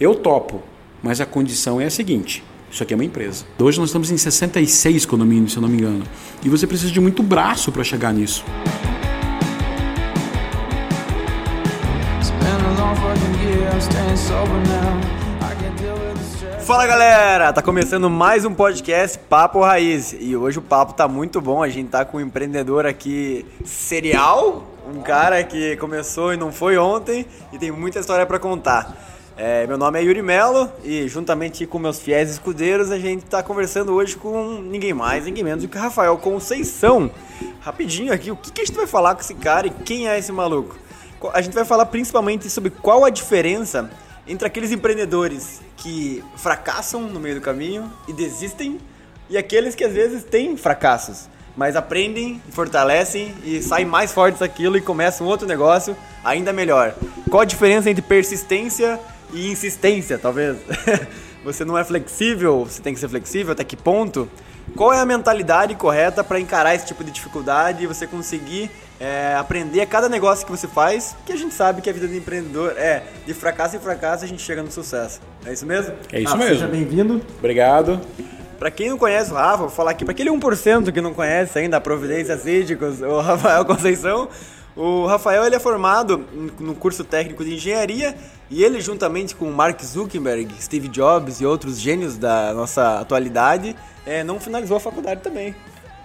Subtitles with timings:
[0.00, 0.62] eu topo,
[1.02, 3.44] mas a condição é a seguinte: isso aqui é uma empresa.
[3.58, 6.04] Hoje nós estamos em 66 condomínios, se eu não me engano.
[6.42, 8.44] E você precisa de muito braço para chegar nisso.
[16.64, 21.40] Fala galera, tá começando mais um podcast Papo Raiz e hoje o papo tá muito
[21.40, 21.62] bom.
[21.62, 26.76] A gente tá com um empreendedor aqui serial, um cara que começou e não foi
[26.76, 27.24] ontem
[27.54, 29.17] e tem muita história para contar.
[29.40, 33.40] É, meu nome é Yuri Melo e juntamente com meus fiéis escudeiros a gente tá
[33.40, 37.08] conversando hoje com ninguém mais, ninguém menos do que Rafael Conceição.
[37.60, 40.18] Rapidinho aqui, o que, que a gente vai falar com esse cara e quem é
[40.18, 40.76] esse maluco?
[41.32, 43.88] A gente vai falar principalmente sobre qual a diferença
[44.26, 48.80] entre aqueles empreendedores que fracassam no meio do caminho e desistem
[49.30, 54.76] e aqueles que às vezes têm fracassos, mas aprendem, fortalecem e saem mais fortes daquilo
[54.76, 56.92] e começam outro negócio ainda melhor.
[57.30, 58.98] Qual a diferença entre persistência
[59.32, 60.56] e insistência, talvez?
[61.44, 64.28] você não é flexível, você tem que ser flexível, até que ponto?
[64.76, 69.34] Qual é a mentalidade correta para encarar esse tipo de dificuldade e você conseguir é,
[69.38, 72.14] aprender a cada negócio que você faz, que a gente sabe que a vida do
[72.14, 75.20] empreendedor é de fracasso em fracasso a gente chega no sucesso.
[75.46, 75.94] É isso mesmo?
[76.12, 76.54] É isso ah, mesmo.
[76.54, 77.22] Seja bem-vindo.
[77.38, 78.00] Obrigado.
[78.58, 81.58] Para quem não conhece o Rafa, vou falar aqui, para aquele 1% que não conhece
[81.58, 84.28] ainda a Providência Síndicos, o Rafael Conceição,
[84.74, 86.24] o Rafael ele é formado
[86.58, 88.16] no curso técnico de engenharia
[88.50, 94.24] e ele, juntamente com Mark Zuckerberg, Steve Jobs e outros gênios da nossa atualidade, é,
[94.24, 95.54] não finalizou a faculdade também.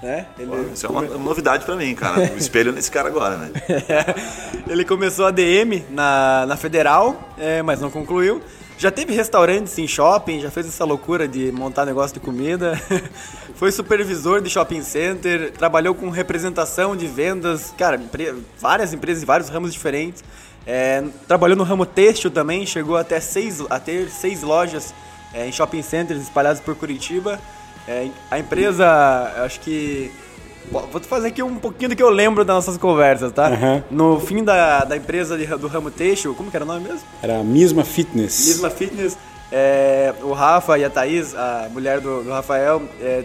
[0.01, 0.25] Né?
[0.37, 0.51] Ele...
[0.73, 2.29] Isso é uma, novidade para mim, cara.
[2.33, 3.51] Um espelho nesse cara agora, né?
[4.67, 8.41] ele começou a DM na, na Federal, é, mas não concluiu.
[8.77, 12.77] Já teve restaurantes em shopping, já fez essa loucura de montar negócio de comida.
[13.55, 18.01] Foi supervisor de shopping center, trabalhou com representação de vendas, cara,
[18.59, 20.21] várias empresas em vários ramos diferentes.
[20.65, 24.93] É, trabalhou no ramo têxtil também, chegou até seis, a ter seis lojas
[25.33, 27.39] é, em shopping centers espalhados por Curitiba.
[27.87, 28.87] É, a empresa,
[29.43, 30.11] acho que.
[30.71, 33.49] Vou fazer aqui um pouquinho do que eu lembro das nossas conversas, tá?
[33.49, 33.83] Uhum.
[33.91, 37.01] No fim da, da empresa de, do ramo têxtil, como que era o nome mesmo?
[37.21, 38.47] Era a Misma Fitness.
[38.47, 39.17] Misma Fitness.
[39.51, 43.23] É, o Rafa e a Thaís, a mulher do, do Rafael, é,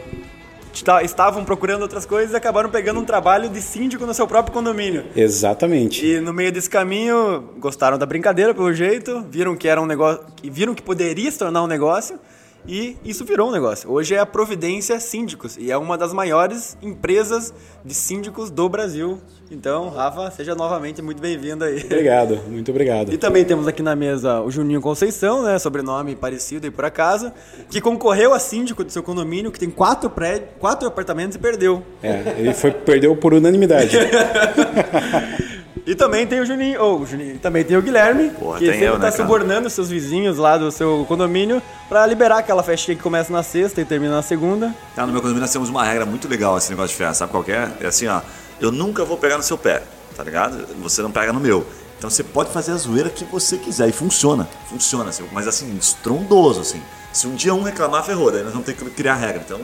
[1.02, 5.04] estavam procurando outras coisas e acabaram pegando um trabalho de síndico no seu próprio condomínio.
[5.14, 6.04] Exatamente.
[6.04, 10.24] E no meio desse caminho, gostaram da brincadeira pelo jeito, viram que era um negócio,
[10.42, 12.18] viram que poderia se tornar um negócio
[12.68, 13.90] e isso virou um negócio.
[13.90, 19.18] Hoje é a Providência Síndicos e é uma das maiores empresas de síndicos do Brasil.
[19.50, 21.82] Então, Rafa, seja novamente muito bem-vindo aí.
[21.82, 23.10] Obrigado, muito obrigado.
[23.10, 27.32] E também temos aqui na mesa o Juninho Conceição, né, sobrenome parecido aí por acaso,
[27.70, 31.82] que concorreu a síndico do seu condomínio, que tem quatro prédios, quatro apartamentos e perdeu.
[32.02, 33.96] É, ele foi, perdeu por unanimidade.
[35.88, 38.84] E também tem o Juninho, ou oh, Juninho, também tem o Guilherme, Porra, que sempre
[38.84, 43.02] eu, né, tá subornando seus vizinhos lá do seu condomínio para liberar aquela festinha que
[43.02, 44.74] começa na sexta e termina na segunda.
[44.94, 47.32] Tá, no meu condomínio nós temos uma regra muito legal esse negócio de festa, sabe
[47.32, 47.70] qual é?
[47.80, 48.20] É assim, ó,
[48.60, 49.82] eu nunca vou pegar no seu pé,
[50.14, 50.66] tá ligado?
[50.82, 51.66] Você não pega no meu.
[51.96, 55.74] Então você pode fazer a zoeira que você quiser e funciona, funciona, assim, mas assim,
[55.74, 56.82] estrondoso, assim.
[57.14, 59.42] Se um dia um reclamar, ferrou, daí nós vamos ter que criar regra.
[59.42, 59.58] Então,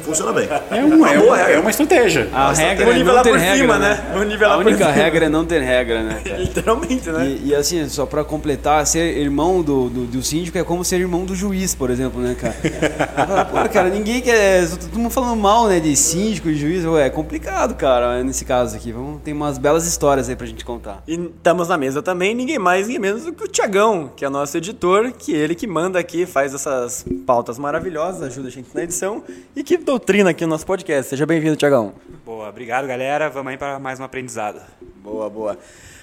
[0.00, 0.48] funciona bem.
[0.70, 2.28] É uma, é uma, é uma estratégia.
[2.32, 3.94] A, a regra é não ter regra, cima, né?
[3.94, 4.46] né?
[4.46, 6.22] A única regra é não ter regra, né?
[6.38, 7.26] Literalmente, né?
[7.26, 11.00] E, e, assim, só pra completar, ser irmão do, do, do, síndico é como ser
[11.00, 12.54] irmão do juiz, por exemplo, né, cara?
[13.50, 14.68] Pô, cara, ninguém quer.
[14.68, 16.84] Todo mundo falando mal, né, de síndico e juiz.
[17.00, 18.92] É complicado, cara, nesse caso aqui.
[18.92, 21.02] Vamos, tem umas belas histórias aí pra gente contar.
[21.06, 24.28] E estamos na mesa também, ninguém mais, ninguém menos do que o Tiagão, que é
[24.28, 28.68] nosso editor, que é ele que manda aqui, faz essas pautas maravilhosas, ajuda a gente
[28.74, 29.22] na edição
[29.54, 31.10] e que doutrina aqui no nosso podcast.
[31.10, 31.92] Seja bem-vindo, Tiagão.
[32.24, 33.28] Boa, obrigado, galera.
[33.28, 34.60] Vamos aí para mais um aprendizado.
[35.02, 35.58] Boa, boa.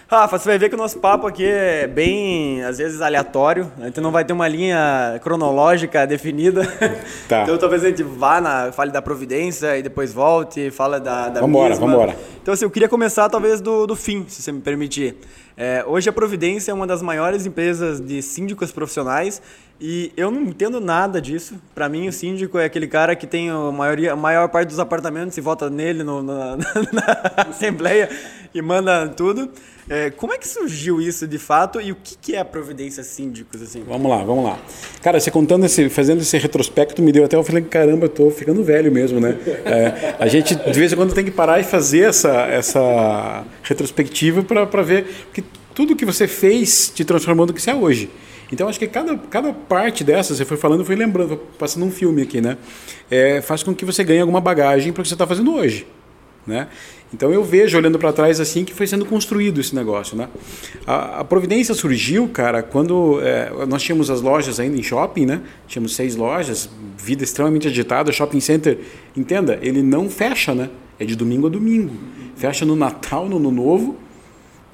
[0.07, 3.71] Rafa, você vai ver que o nosso papo aqui é bem, às vezes, aleatório.
[3.79, 6.61] A gente não vai ter uma linha cronológica definida.
[7.27, 7.43] Tá.
[7.43, 11.41] Então talvez a gente vá na fale da providência e depois volte, fala da, da
[11.41, 11.85] vambora, mesma.
[11.85, 15.15] Vambora, Então assim, eu queria começar talvez do, do fim, se você me permitir.
[15.55, 19.41] É, hoje a Providência é uma das maiores empresas de síndicos profissionais
[19.81, 21.55] e eu não entendo nada disso.
[21.73, 24.79] Para mim, o síndico é aquele cara que tem a, maioria, a maior parte dos
[24.79, 28.09] apartamentos e vota nele no, na, na, Assembleia
[28.53, 29.49] e manda tudo.
[29.89, 33.03] É, como é que surgiu isso de fato e o que, que é a Providência
[33.03, 33.61] Síndicos?
[33.61, 33.81] Assim?
[33.87, 34.59] Vamos lá, vamos lá.
[35.01, 38.29] Cara, você contando esse, fazendo esse retrospecto, me deu até eu falei, caramba, eu tô
[38.29, 39.35] ficando velho mesmo, né?
[39.65, 44.43] É, a gente, de vez em quando, tem que parar e fazer essa, essa retrospectiva
[44.43, 45.41] para ver que
[45.73, 48.11] tudo que você fez te transformou no que você é hoje.
[48.51, 52.21] Então acho que cada, cada parte dessa, você foi falando, foi lembrando, passando um filme
[52.23, 52.57] aqui, né?
[53.09, 55.85] É, faz com que você ganhe alguma bagagem para o que você está fazendo hoje.
[56.47, 56.67] né?
[57.13, 60.27] Então eu vejo olhando para trás assim que foi sendo construído esse negócio, né?
[60.85, 65.41] A, a Providência surgiu, cara, quando é, nós tínhamos as lojas ainda em shopping, né?
[65.67, 68.79] Tínhamos seis lojas, vida extremamente agitada, shopping center,
[69.15, 70.69] entenda, ele não fecha, né?
[70.99, 71.93] É de domingo a domingo,
[72.35, 73.97] fecha no Natal, no Ano Novo,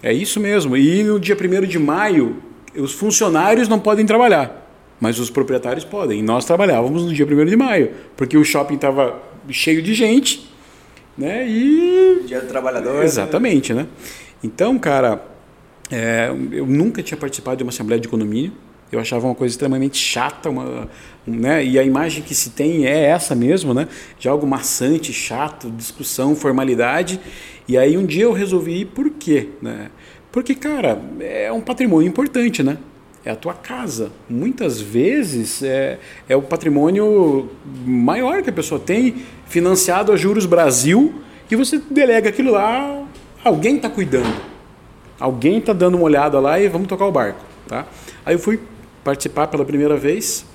[0.01, 0.75] é isso mesmo.
[0.75, 2.37] E no dia 1 de maio,
[2.77, 4.63] os funcionários não podem trabalhar.
[4.99, 6.19] Mas os proprietários podem.
[6.19, 10.49] E nós trabalhávamos no dia 1 de maio, porque o shopping estava cheio de gente,
[11.17, 11.47] né?
[11.47, 12.23] E.
[12.25, 13.03] Dia do trabalhador.
[13.03, 13.87] Exatamente, né?
[14.43, 15.21] Então, cara,
[15.91, 18.53] é, eu nunca tinha participado de uma assembleia de condomínio.
[18.91, 20.87] Eu achava uma coisa extremamente chata, uma,
[21.27, 21.65] né?
[21.65, 23.87] E a imagem que se tem é essa mesmo, né?
[24.17, 27.19] De algo maçante, chato, discussão, formalidade.
[27.67, 29.89] E aí um dia eu resolvi ir por quê, né?
[30.35, 32.77] Porque, cara, é um patrimônio importante, né?
[33.23, 34.11] é a tua casa.
[34.29, 35.97] Muitas vezes é,
[36.27, 37.49] é o patrimônio
[37.85, 43.03] maior que a pessoa tem, financiado a juros Brasil, e você delega aquilo lá,
[43.43, 44.35] alguém está cuidando.
[45.17, 47.39] Alguém está dando uma olhada lá e vamos tocar o barco.
[47.65, 47.87] Tá?
[48.25, 48.59] Aí eu fui
[49.05, 50.45] participar pela primeira vez,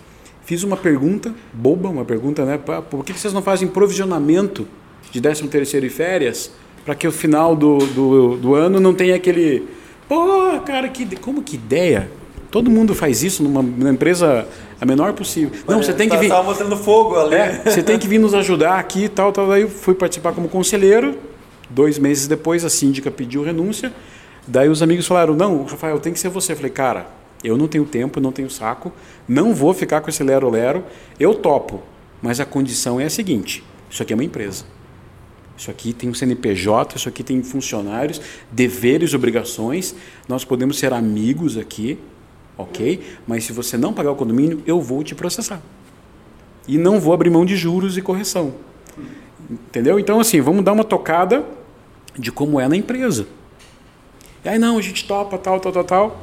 [0.45, 2.59] fiz uma pergunta, boba, uma pergunta, né?
[2.59, 4.69] Por que vocês não fazem provisionamento
[5.11, 6.53] de 13 terceiro e férias
[6.85, 9.67] para que o final do, do, do ano não tenha aquele...
[10.09, 12.11] Pô, cara, que, como que ideia?
[12.51, 14.47] Todo mundo faz isso numa, numa empresa
[14.81, 15.53] a menor possível.
[15.69, 16.27] Não, você tem que vir.
[16.27, 17.35] Estava mostrando fogo ali.
[17.35, 19.47] É, você tem que vir nos ajudar aqui e tal, tal.
[19.49, 21.17] Daí eu fui participar como conselheiro.
[21.69, 23.93] Dois meses depois, a síndica pediu renúncia.
[24.49, 26.53] Daí os amigos falaram: Não, Rafael, tem que ser você.
[26.53, 27.07] Eu falei: Cara,
[27.45, 28.93] eu não tenho tempo, não tenho saco,
[29.29, 30.83] não vou ficar com esse lero-lero.
[31.21, 31.83] Eu topo,
[32.21, 34.65] mas a condição é a seguinte: isso aqui é uma empresa.
[35.61, 38.19] Isso aqui tem um CNPJ, isso aqui tem funcionários,
[38.51, 39.95] deveres, obrigações.
[40.27, 41.99] Nós podemos ser amigos aqui,
[42.57, 43.03] ok?
[43.27, 45.61] Mas se você não pagar o condomínio, eu vou te processar.
[46.67, 48.55] E não vou abrir mão de juros e correção.
[49.51, 50.01] Entendeu?
[50.01, 51.45] Então, assim, vamos dar uma tocada
[52.19, 53.27] de como é na empresa.
[54.43, 56.23] E aí, não, a gente topa, tal, tal, tal, tal.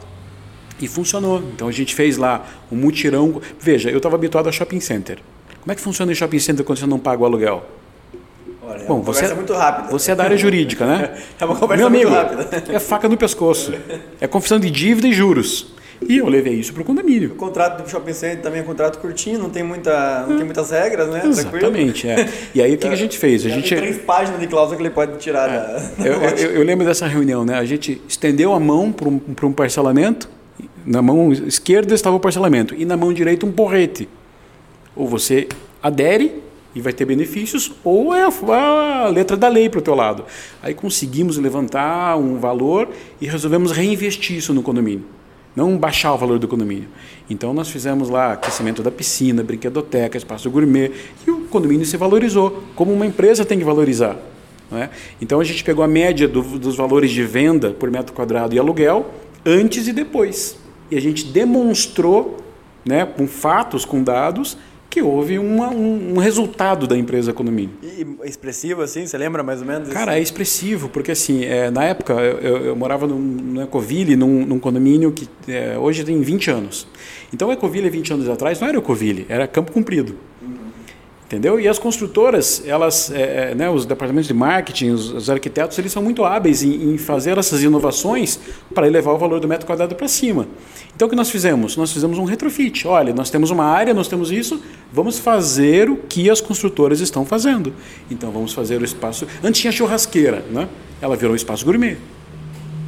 [0.82, 1.44] E funcionou.
[1.54, 3.40] Então, a gente fez lá um mutirão.
[3.60, 5.20] Veja, eu estava habituado a shopping center.
[5.62, 7.78] Como é que funciona em shopping center quando você não paga o aluguel?
[8.68, 9.90] Olha, Bom, é você, conversa muito rápida.
[9.90, 11.18] Você é da área jurídica, né?
[11.40, 12.64] É uma conversa Meu amigo, muito rápida.
[12.76, 13.74] é faca no pescoço.
[14.20, 15.74] É confissão de dívida e juros.
[16.08, 17.32] E eu levei isso para o condomínio.
[17.32, 20.46] O contrato do shopping center também é um contrato curtinho, não tem, muita, não tem
[20.46, 21.24] muitas regras, né?
[21.26, 22.30] Exatamente, é.
[22.54, 23.44] E aí o que, que a gente fez?
[23.46, 25.82] A gente, tem três páginas de cláusula que ele pode tirar da...
[26.06, 27.56] eu, eu- eu lembro dessa reunião, né?
[27.58, 30.30] A gente estendeu a mão para um, pra um parcelamento,
[30.86, 34.08] na mão esquerda estava o parcelamento, e na mão direita um porrete.
[34.96, 35.48] Ou você
[35.82, 36.44] adere
[36.78, 40.26] e vai ter benefícios, ou é a, letra da lei para o teu lado.
[40.62, 42.90] Aí conseguimos levantar um valor
[43.20, 45.04] e resolvemos reinvestir isso no condomínio.
[45.56, 46.88] Não baixar o valor do condomínio.
[47.28, 50.92] Então nós fizemos lá aquecimento da piscina, brinquedoteca, espaço gourmet,
[51.26, 54.16] e o condomínio se valorizou, como uma empresa tem que valorizar.
[54.72, 54.90] é?
[55.20, 58.60] Então a gente pegou a média do- dos valores de venda por metro quadrado e
[58.60, 59.08] aluguel
[59.44, 60.60] antes e depois.
[60.92, 62.38] E a gente demonstrou,
[62.86, 64.56] né, com fatos, com dados,
[64.90, 67.72] que houve uma- um, um resultado da empresa condomínio.
[67.84, 69.90] E expressivo, assim, você lembra mais ou menos?
[69.90, 74.16] Cara, é expressivo, porque assim, é, na época eu, eu- eu morava num, no Ecoville,
[74.16, 76.88] num, num condomínio que é, hoje tem 20 anos.
[77.34, 80.16] Então o Ecoville, 20 anos atrás, não era Ecoville, era Campo Comprido.
[81.28, 81.60] Entendeu?
[81.60, 85.92] E as construtoras, elas, é, é, né, os departamentos de marketing, os, os arquitetos, eles
[85.92, 88.40] são muito hábeis em, em fazer essas inovações
[88.74, 90.48] para elevar o valor do metro quadrado para cima.
[90.96, 91.76] Então o que nós fizemos?
[91.76, 92.88] Nós fizemos um retrofit.
[92.88, 97.26] Olha, nós temos uma área, nós temos isso, vamos fazer o que as construtoras estão
[97.26, 97.74] fazendo.
[98.10, 99.28] Então vamos fazer o espaço.
[99.44, 100.70] Antes tinha churrasqueira, né?
[101.02, 101.98] Ela virou espaço gourmet.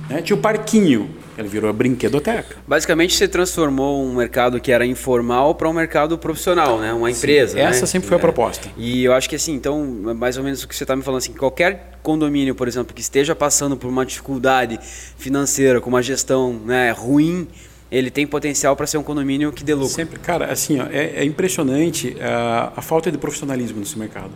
[0.10, 0.22] Né?
[0.22, 2.58] Tinha o parquinho, ela virou a brinquedoteca.
[2.68, 6.92] Basicamente, você transformou um mercado que era informal para um mercado profissional, né?
[6.92, 7.58] Uma empresa.
[7.58, 7.86] essa né?
[7.86, 8.22] sempre foi a É.
[8.22, 8.70] proposta.
[8.78, 11.20] E eu acho que assim, então, mais ou menos o que você está me falando,
[11.20, 14.80] assim, qualquer condomínio, por exemplo, que esteja passando por uma dificuldade
[15.18, 17.48] financeira, com uma gestão né, ruim,
[17.90, 19.90] ele tem potencial para ser um condomínio que dê lucro.
[19.90, 24.32] Sempre, cara, assim, ó, é, é impressionante a, a falta de profissionalismo nesse mercado.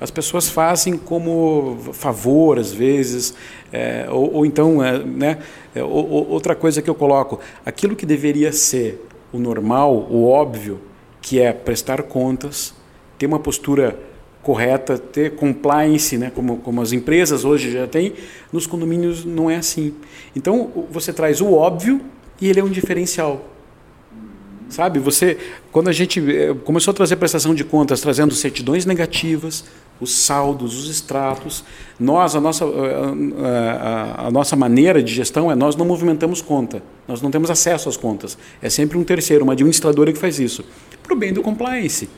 [0.00, 3.34] As pessoas fazem como favor, às vezes,
[3.72, 5.38] é, ou, ou então, é, né,
[5.74, 10.28] é, ou- ou- outra coisa que eu coloco, aquilo que deveria ser o normal, o
[10.28, 10.80] óbvio,
[11.22, 12.74] que é prestar contas,
[13.18, 13.98] ter uma postura
[14.42, 18.12] correta, ter compliance, né, como, como as empresas hoje já têm,
[18.52, 19.94] nos condomínios não é assim.
[20.36, 22.00] Então, você traz o óbvio
[22.40, 23.42] e ele é um diferencial.
[24.68, 25.38] Sabe, você,
[25.70, 29.64] quando a gente eh, começou a trazer prestação de contas, trazendo certidões negativas,
[30.00, 31.62] os saldos, os extratos,
[32.00, 36.82] nós, a nossa, a, a- a nossa maneira de gestão é nós não movimentamos conta,
[37.06, 38.36] nós não temos acesso às contas.
[38.60, 40.64] É sempre um terceiro, uma administradora que faz isso,
[41.02, 42.08] para o bem do compliance.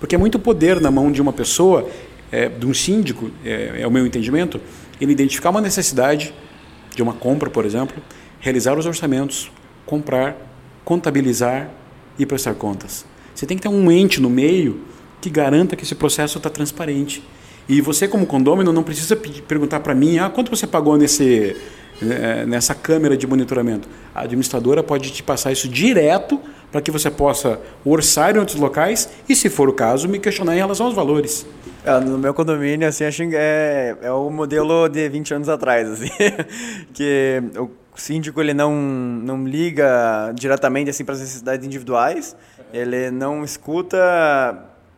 [0.00, 1.88] Porque é muito poder na mão de uma pessoa
[2.32, 4.60] é, de um síndico, é, é o meu entendimento,
[5.00, 6.34] ele identificar uma necessidade
[6.96, 8.02] de uma compra, por exemplo,
[8.40, 9.50] realizar os orçamentos,
[9.86, 10.36] comprar,
[10.84, 11.70] contabilizar
[12.18, 13.04] e prestar contas.
[13.34, 14.80] Você tem que ter um ente no meio
[15.20, 17.22] que garanta que esse processo está transparente.
[17.68, 21.56] E você, como condômino, não precisa pedir, perguntar para mim ah, quanto você pagou nesse,
[22.00, 23.88] né, nessa câmera de monitoramento.
[24.14, 26.40] A administradora pode te passar isso direto
[26.70, 30.54] para que você possa orçar em outros locais e, se for o caso, me questionar
[30.54, 31.46] em relação aos valores.
[31.84, 36.10] É, no meu condomínio, assim, acho é, é o modelo de 20 anos atrás, assim,
[36.94, 37.42] que
[37.94, 42.34] o síndico ele não, não liga diretamente assim para as necessidades individuais,
[42.72, 43.98] ele não escuta,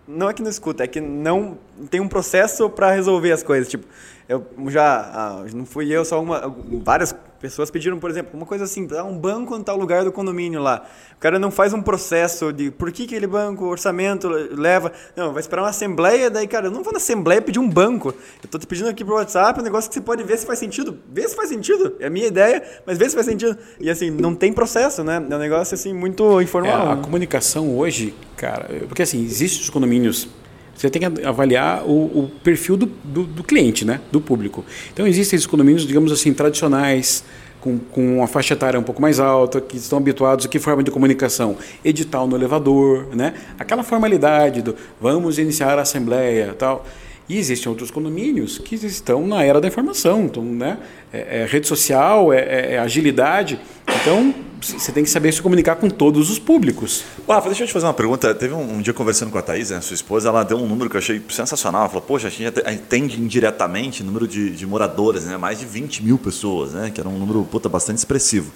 [0.06, 1.58] não é que não escuta, é que não
[1.90, 3.86] tem um processo para resolver as coisas, tipo,
[4.28, 8.64] eu já, ah, não fui eu, só uma, várias pessoas pediram, por exemplo, uma coisa
[8.64, 10.82] assim, um banco em tal lugar do condomínio lá.
[11.14, 14.90] O cara não faz um processo de por que aquele banco, orçamento leva.
[15.14, 18.14] Não, vai esperar uma assembleia, daí, cara, eu não vou na assembleia pedir um banco.
[18.42, 20.58] Eu tô te pedindo aqui pro WhatsApp um negócio que você pode ver se faz
[20.58, 20.98] sentido.
[21.12, 21.96] Vê se faz sentido.
[22.00, 23.58] É a minha ideia, mas vê se faz sentido.
[23.78, 25.22] E assim, não tem processo, né?
[25.28, 26.88] É um negócio assim muito informal.
[26.88, 30.28] É, a comunicação hoje, cara, porque assim, existem os condomínios
[30.74, 34.00] você tem que avaliar o, o perfil do, do, do, cliente, né?
[34.10, 34.64] do público.
[34.92, 37.24] Então, existem esses condomínios, digamos assim, tradicionais,
[37.60, 40.82] com, com uma faixa etária um pouco mais alta, que estão habituados a que forma
[40.82, 41.56] de comunicação?
[41.82, 43.34] Edital no elevador, né?
[43.58, 46.84] aquela formalidade do vamos iniciar a assembleia tal.
[47.26, 50.76] E existem outros condomínios que estão na era da informação, então, né?
[51.10, 53.58] é, é rede social, é, é, é agilidade.
[54.02, 54.34] Então,
[54.64, 57.04] você tem que saber se comunicar com todos os públicos.
[57.28, 58.34] Rafa, deixa eu te fazer uma pergunta.
[58.34, 60.88] Teve um, um, dia conversando com a Thaís, né, sua esposa, ela deu um número
[60.88, 61.82] que eu achei sensacional.
[61.82, 65.36] Ela falou, poxa, a gente atende indiretamente o número de, de moradores, né?
[65.36, 66.90] mais de 20 mil pessoas, né?
[66.90, 68.50] que era um número puta, bastante expressivo.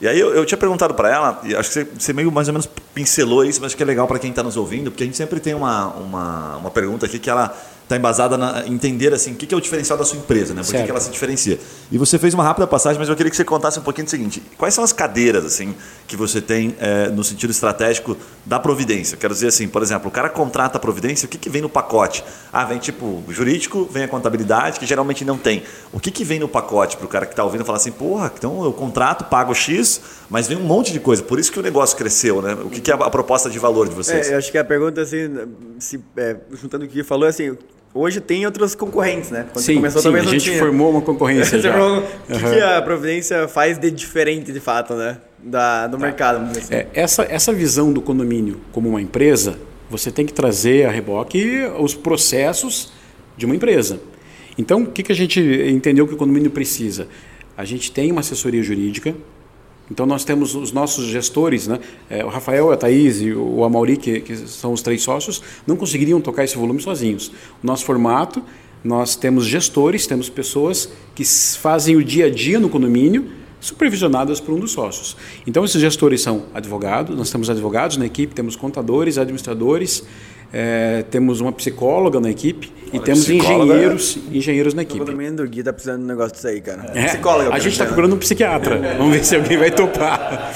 [0.00, 2.48] E aí eu, eu tinha perguntado para ela, e acho que você, você, meio mais
[2.48, 5.02] ou menos pincelou isso, mas acho que é legal para quem está nos ouvindo, porque
[5.02, 7.54] a gente sempre tem uma, uma, uma pergunta aqui que ela
[7.90, 10.62] está embasada na entender assim, o que é o diferencial da sua empresa, né?
[10.62, 11.58] Por que, que ela se diferencia.
[11.90, 14.10] E você fez uma rápida passagem, mas eu queria que você contasse um pouquinho do
[14.10, 15.74] seguinte: quais são as cadeiras assim
[16.06, 18.16] que você tem é, no sentido estratégico
[18.46, 19.16] da providência?
[19.16, 21.68] Quero dizer assim, por exemplo, o cara contrata a providência, o que, que vem no
[21.68, 22.22] pacote?
[22.52, 25.64] Ah, vem tipo jurídico, vem a contabilidade, que geralmente não tem.
[25.92, 28.30] O que, que vem no pacote para o cara que está ouvindo falar assim, porra,
[28.38, 31.24] então eu contrato, pago X, mas vem um monte de coisa.
[31.24, 32.54] Por isso que o negócio cresceu, né?
[32.54, 34.28] O que, que é a proposta de valor de vocês?
[34.28, 35.28] É, eu acho que a pergunta, assim,
[35.80, 37.56] se, é, juntando o que falou, assim,
[37.92, 39.46] Hoje tem outros concorrentes, né?
[39.52, 41.70] Quando sim, começou, sim a gente formou uma concorrência já.
[41.70, 42.38] o que, uhum.
[42.38, 45.18] que, a Providência faz de diferente, de fato, né?
[45.38, 46.02] Da, do tá.
[46.04, 46.50] mercado.
[46.56, 46.72] Assim.
[46.72, 51.62] É, essa, essa visão do condomínio como uma empresa, você tem que trazer a reboque
[51.80, 52.92] os processos
[53.36, 54.00] de uma empresa.
[54.56, 57.08] Então, o que, que a gente entendeu que o condomínio precisa?
[57.56, 59.14] A gente tem uma assessoria jurídica,
[59.90, 61.80] então nós temos os nossos gestores, né?
[62.08, 65.76] É, o Rafael, a Thaís e o Amauri, que, que são os três sócios, não
[65.76, 67.32] conseguiriam tocar esse volume sozinhos.
[67.62, 68.42] O nosso formato,
[68.84, 73.30] nós temos gestores, temos pessoas que fazem o dia a dia no condomínio,
[73.60, 75.16] supervisionadas por um dos sócios.
[75.46, 80.04] Então esses gestores são advogados, nós temos advogados na equipe, temos contadores, administradores,
[80.52, 84.36] é, temos uma psicóloga na equipe Olha, e temos engenheiros, é...
[84.36, 85.00] engenheiros na equipe.
[85.00, 86.90] O Gui tá precisando de um negócio disso aí, cara.
[86.94, 87.54] É, psicóloga.
[87.54, 88.96] A gente está procurando um psiquiatra.
[88.98, 90.52] Vamos ver se alguém vai topar.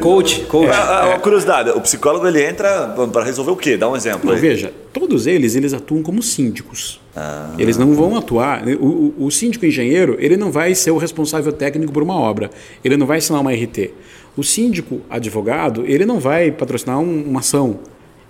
[0.00, 0.70] coach, coach.
[0.70, 3.76] É, é, curiosidade, o psicólogo ele entra para resolver o quê?
[3.76, 4.30] Dá um exemplo.
[4.30, 7.00] Não, veja, todos eles eles atuam como síndicos.
[7.16, 7.54] Ah.
[7.58, 8.68] Eles não vão atuar.
[8.68, 12.50] O, o, o síndico engenheiro ele não vai ser o responsável técnico por uma obra.
[12.84, 13.90] Ele não vai assinar uma RT.
[14.36, 17.80] O síndico advogado ele não vai patrocinar um, uma ação,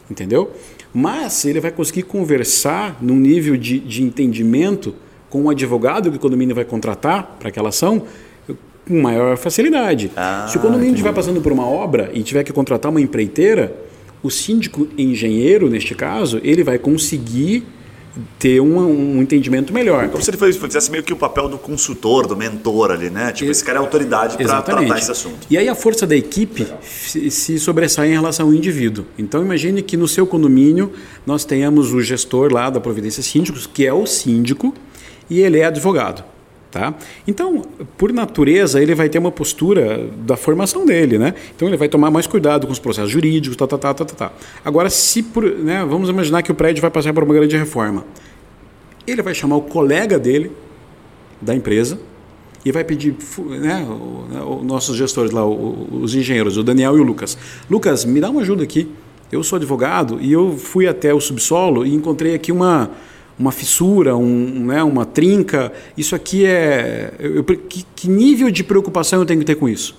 [0.08, 0.52] entendeu?
[0.98, 4.94] Mas ele vai conseguir conversar num nível de, de entendimento
[5.28, 8.04] com o advogado que o condomínio vai contratar para aquela ação
[8.88, 10.10] com maior facilidade.
[10.16, 13.76] Ah, Se o condomínio estiver passando por uma obra e tiver que contratar uma empreiteira,
[14.22, 17.64] o síndico engenheiro, neste caso, ele vai conseguir
[18.38, 20.08] ter um, um entendimento melhor.
[20.08, 23.32] Como se ele fizesse meio que o papel do consultor, do mentor ali, né?
[23.32, 25.46] Tipo, esse cara é autoridade para tratar esse assunto.
[25.50, 29.06] E aí a força da equipe se, se sobressai em relação ao indivíduo.
[29.18, 30.92] Então imagine que no seu condomínio
[31.26, 34.74] nós tenhamos o gestor lá da Providência Síndicos, que é o síndico,
[35.28, 36.35] e ele é advogado.
[36.76, 36.94] Tá?
[37.26, 37.64] Então,
[37.96, 41.32] por natureza, ele vai ter uma postura da formação dele, né?
[41.54, 44.14] Então, ele vai tomar mais cuidado com os processos jurídicos, tá, tá, tá, tá, tá.
[44.14, 44.32] tá.
[44.62, 48.04] Agora, se por, né, vamos imaginar que o prédio vai passar por uma grande reforma,
[49.06, 50.52] ele vai chamar o colega dele
[51.40, 51.98] da empresa
[52.62, 53.16] e vai pedir,
[53.48, 53.86] né,
[54.30, 57.38] né os nossos gestores lá, os engenheiros, o Daniel e o Lucas,
[57.70, 58.86] Lucas, me dá uma ajuda aqui.
[59.32, 62.90] Eu sou advogado e eu fui até o subsolo e encontrei aqui uma
[63.38, 65.72] uma fissura, um, né, uma trinca.
[65.96, 67.12] Isso aqui é.
[67.18, 69.96] Eu, que, que nível de preocupação eu tenho que ter com isso?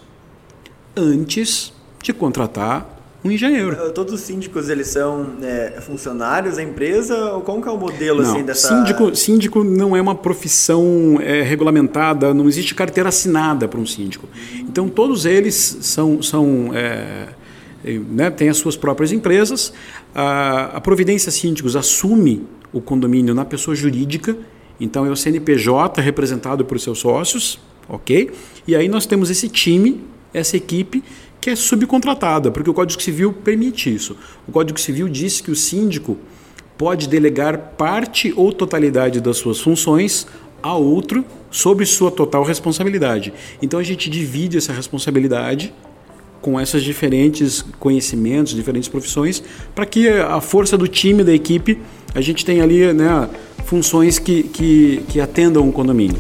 [0.96, 3.92] Antes de contratar um engenheiro.
[3.92, 7.34] Todos os síndicos, eles são é, funcionários da empresa?
[7.34, 8.68] Ou como que é o modelo Não, assim dessa...
[8.70, 14.28] síndico, síndico não é uma profissão é, regulamentada, não existe carteira assinada para um síndico.
[14.60, 17.28] Então todos eles são, são é,
[18.10, 19.74] né, têm as suas próprias empresas.
[20.14, 24.38] A, a Providência Síndicos assume o condomínio na pessoa jurídica,
[24.80, 27.60] então é o CNPJ representado por seus sócios,
[27.90, 28.32] ok?
[28.68, 31.04] E aí nós temos esse time, essa equipe
[31.40, 34.18] que é subcontratada, porque o Código Civil permite isso.
[34.48, 36.18] O Código Civil diz que o síndico
[36.78, 40.28] pode delegar parte ou totalidade das suas funções
[40.62, 43.34] a outro sobre sua total responsabilidade.
[43.62, 45.74] Então a gente divide essa responsabilidade
[46.42, 49.44] com esses diferentes conhecimentos, diferentes profissões,
[49.74, 51.80] para que a força do time, da equipe,
[52.14, 53.30] a gente tenha ali né,
[53.66, 56.18] funções que, que, que atendam o condomínio.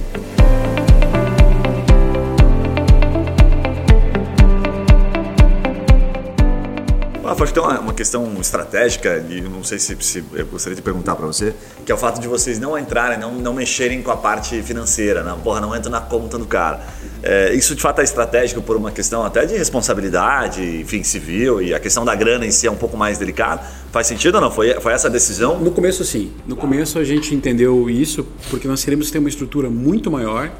[7.39, 10.81] Acho que tem uma, uma questão estratégica, e não sei se, se eu gostaria de
[10.81, 11.53] perguntar para você,
[11.85, 15.23] que é o fato de vocês não entrarem, não, não mexerem com a parte financeira,
[15.23, 16.81] não, porra, não entra na conta do cara.
[17.23, 21.73] É, isso de fato é estratégico por uma questão até de responsabilidade, enfim, civil, e
[21.73, 23.61] a questão da grana em si é um pouco mais delicada.
[23.91, 24.51] Faz sentido ou não?
[24.51, 25.59] Foi, foi essa a decisão?
[25.59, 26.31] No começo, sim.
[26.47, 30.51] No começo a gente entendeu isso porque nós queremos ter uma estrutura muito maior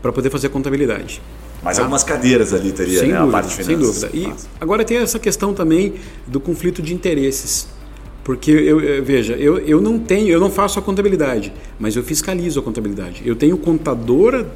[0.00, 1.20] para poder fazer a contabilidade.
[1.62, 1.82] Mas Tá.
[1.82, 3.18] algumas cadeiras ali teria, sem né?
[3.18, 4.10] dúvida, a parte de sem dúvida.
[4.12, 5.94] E agora tem essa questão também
[6.26, 7.68] do conflito de interesses.
[8.22, 12.58] Porque eu- veja, eu, eu não tenho, eu não faço a contabilidade, mas eu fiscalizo
[12.60, 13.22] a contabilidade.
[13.24, 14.46] Eu tenho contadora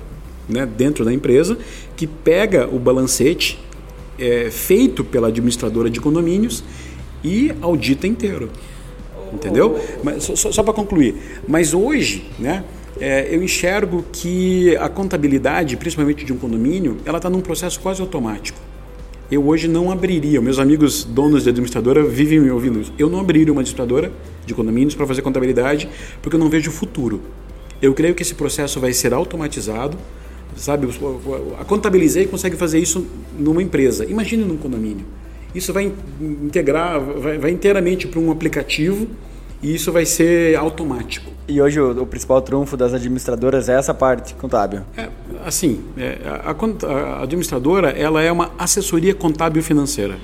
[0.49, 1.59] né, dentro da empresa
[1.97, 3.59] que pega o balancete
[4.19, 6.65] é, feito pela administradora de condomínios
[7.23, 8.51] e audita inteiro.
[9.33, 9.79] Entendeu?
[10.03, 11.15] Mas, só só para concluir.
[11.47, 12.65] Mas hoje, né,
[13.01, 18.01] é, eu enxergo que a contabilidade, principalmente de um condomínio, ela está num processo quase
[18.01, 18.59] automático.
[19.31, 22.93] Eu hoje não abriria, meus amigos donos de administradora vivem me ouvindo isso.
[22.99, 24.11] Eu não abriria uma administradora
[24.47, 25.87] de condomínios para fazer contabilidade
[26.23, 27.21] porque eu não vejo o futuro.
[27.81, 29.99] Eu creio que esse processo vai ser automatizado,
[30.59, 30.89] sabe?
[31.61, 33.07] A Contabilizei consegue fazer isso
[33.39, 34.05] numa empresa.
[34.05, 35.05] Imagine num condomínio.
[35.55, 35.93] Isso vai in-
[36.47, 39.07] integrar, vai, vai inteiramente para um aplicativo
[39.63, 41.31] e isso vai ser automático.
[41.49, 44.83] E hoje o, o principal trunfo das administradoras é essa parte contábil.
[44.97, 45.09] É,
[45.45, 50.17] assim, é, a, cont- a administradora ela é uma assessoria contábil financeira.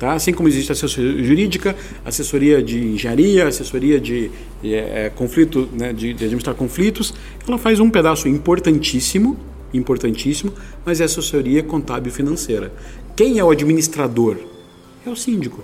[0.00, 0.12] Tá?
[0.12, 4.30] Assim como existe assessoria jurídica, assessoria de engenharia, assessoria de,
[4.62, 7.12] de, é, conflito, né, de, de administrar conflitos,
[7.46, 9.36] ela faz um pedaço importantíssimo,
[9.72, 10.52] importantíssimo,
[10.84, 12.72] mas é assessoria contábil financeira.
[13.16, 14.36] Quem é o administrador?
[15.06, 15.62] É o síndico.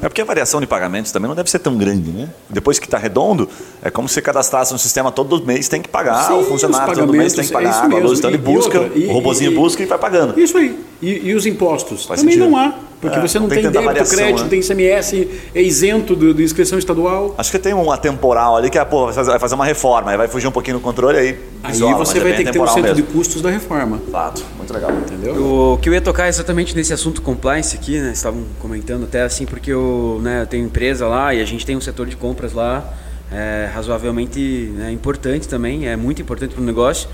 [0.00, 2.30] É porque a variação de pagamentos também não deve ser tão grande, né?
[2.48, 3.48] Depois que está redondo,
[3.82, 7.12] é como se cadastrasse no sistema todo mês tem que pagar, Sim, o funcionário todo
[7.12, 9.06] mês tem que é pagar, isso a luz, então ele E- e busca, outra, e-
[9.06, 10.38] o robozinho e- busca e vai pagando.
[10.40, 10.78] Isso aí.
[11.02, 12.04] E, e os impostos?
[12.04, 12.50] Faz Também sentido.
[12.50, 12.74] não há.
[13.00, 14.48] Porque É, você não, não tem tem, débito, variação, crédito, né?
[14.50, 17.34] tem ICMS, é isento do- de inscrição estadual.
[17.38, 20.28] Acho que tem um atemporal ali que é, pô, vai fazer- uma reforma, aí vai
[20.28, 22.58] fugir um pouquinho no controle, aí Aí isola, você é vai bem ter que ter
[22.58, 23.06] um atemporal centro mesmo.
[23.06, 23.98] de custos da reforma.
[24.12, 24.90] Fato, muito legal.
[24.92, 25.34] Entendeu?
[25.72, 28.10] O que eu ia tocar é exatamente nesse assunto compliance aqui, né?
[28.12, 31.74] Estavam comentando até assim, porque eu, né, eu tenho empresa lá e a gente tem
[31.78, 32.84] um setor de compras lá
[33.32, 37.08] é, razoavelmente né, importante também, é muito importante para o negócio.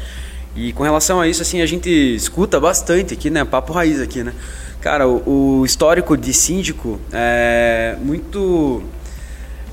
[0.57, 3.45] E com relação a isso, assim, a gente escuta bastante aqui, né?
[3.45, 4.33] Papo raiz aqui, né?
[4.81, 8.83] Cara, o, o histórico de síndico é muito.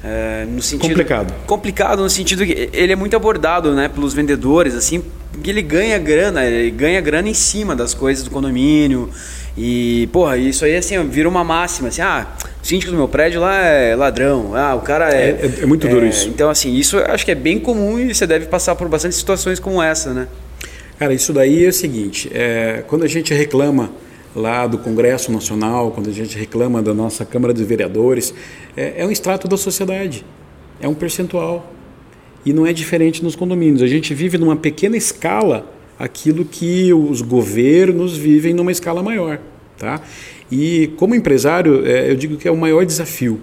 [0.04, 1.34] é, no sentido Complicado.
[1.46, 5.98] complicado no sentido que ele é muito abordado né, pelos vendedores, assim, porque ele ganha
[6.00, 9.10] grana, ele ganha grana em cima das coisas do condomínio.
[9.56, 12.26] E, porra, isso aí assim, vira uma máxima, assim, ah,
[12.62, 15.30] o síndico do meu prédio lá é ladrão, ah, o cara é.
[15.30, 16.28] É- é- é muito duro isso.
[16.28, 19.14] Então, assim, isso eu acho que é bem comum e você deve passar por bastante
[19.16, 20.28] situações como essa, né?
[20.98, 23.92] Cara, isso daí é o seguinte: é, quando a gente reclama
[24.36, 28.34] lá do Congresso Nacional, quando a gente reclama da nossa Câmara dos Vereadores,
[28.76, 30.26] é, é um extrato da sociedade,
[30.80, 31.72] é um percentual.
[32.46, 33.82] E não é diferente nos condomínios.
[33.82, 39.40] A gente vive numa pequena escala aquilo que os governos vivem numa escala maior.
[39.78, 40.02] Tá?
[40.52, 43.40] E como empresário, é, eu digo que é o maior desafio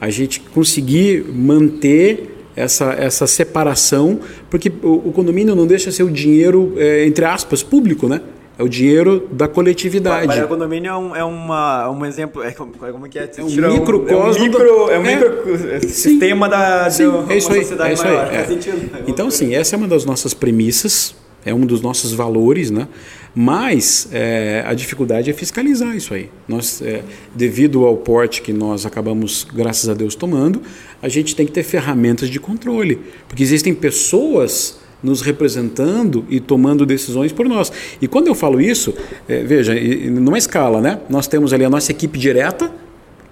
[0.00, 6.10] a gente conseguir manter essa, essa separação, porque o, o condomínio não deixa ser o
[6.10, 8.20] dinheiro, é, entre aspas, público, né?
[8.58, 10.26] É o dinheiro da coletividade.
[10.26, 12.42] Mas o condomínio é um, é uma, um exemplo.
[12.42, 13.30] É como, como que é?
[13.38, 15.14] É um microcosmo É um micro, é um do- é.
[15.16, 17.60] micro sistema da, de Sim, uma é isso aí.
[17.62, 18.26] sociedade É isso maior.
[18.28, 18.38] aí, é.
[18.44, 18.90] Faz sentido.
[19.06, 22.88] Então, assim, essa é uma das nossas premissas, é um dos nossos valores, né?
[23.34, 26.28] Mas é, a dificuldade é fiscalizar isso aí.
[26.48, 27.02] Nós, é,
[27.34, 30.60] devido ao porte que nós acabamos, graças a Deus, tomando,
[31.00, 32.98] a gente tem que ter ferramentas de controle,
[33.28, 37.72] porque existem pessoas nos representando e tomando decisões por nós.
[38.02, 38.92] E quando eu falo isso,
[39.28, 39.74] é, veja,
[40.10, 41.00] numa escala, né?
[41.08, 42.70] Nós temos ali a nossa equipe direta,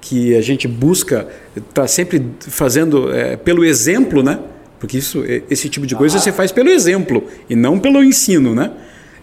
[0.00, 4.38] que a gente busca estar tá sempre fazendo é, pelo exemplo, né?
[4.78, 8.70] Porque isso, esse tipo de coisa você faz pelo exemplo e não pelo ensino, né?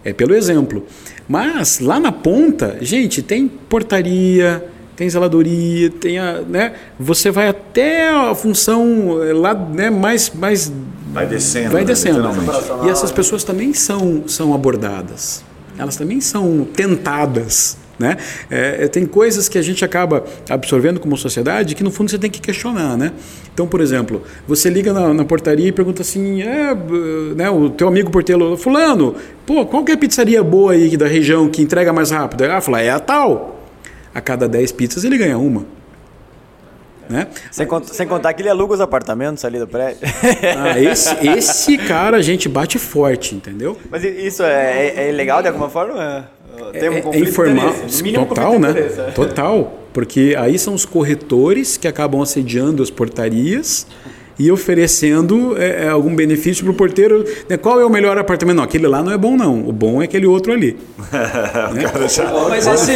[0.04, 0.86] É pelo exemplo.
[1.28, 4.64] Mas lá na ponta, gente, tem portaria,
[4.94, 6.74] tem zeladoria, tem a, né?
[6.98, 10.72] Você vai até a função eh, lá, né, mais mais
[11.12, 12.28] vai descendo, vai né, descendo.
[12.84, 15.44] E essas pessoas também são são abordadas.
[15.78, 18.16] Elas também são tentadas né?
[18.50, 22.18] É, é, tem coisas que a gente acaba absorvendo como sociedade que no fundo você
[22.18, 22.96] tem que questionar.
[22.96, 23.12] Né?
[23.52, 26.74] Então, por exemplo, você liga na, na portaria e pergunta assim: é,
[27.34, 29.14] né, o teu amigo porteiro, Fulano,
[29.46, 32.44] pô, qual que é a pizzaria boa aí da região que entrega mais rápido?
[32.44, 33.54] Ah, fala, é a tal.
[34.14, 35.66] A cada 10 pizzas ele ganha uma.
[37.08, 37.28] Né?
[37.52, 40.00] Sem, cont sem, contar que ele aluga os apartamentos ali do prédio.
[40.58, 43.78] Ah, esse, esse cara a gente bate forte, entendeu?
[43.88, 46.28] Mas isso é, é, é legal de alguma forma?
[46.72, 47.74] Tem um é, é informal,
[48.26, 48.72] total, né?
[49.14, 53.86] Total, porque aí são os corretores que acabam assediando as portarias
[54.38, 57.24] e oferecendo é, é algum benefício para o porteiro.
[57.48, 57.56] Né?
[57.56, 58.56] Qual é o melhor apartamento?
[58.56, 59.66] Não, aquele lá não é bom, não.
[59.66, 60.76] O bom é aquele outro ali.
[61.72, 61.84] né?
[62.48, 62.92] Mas esse,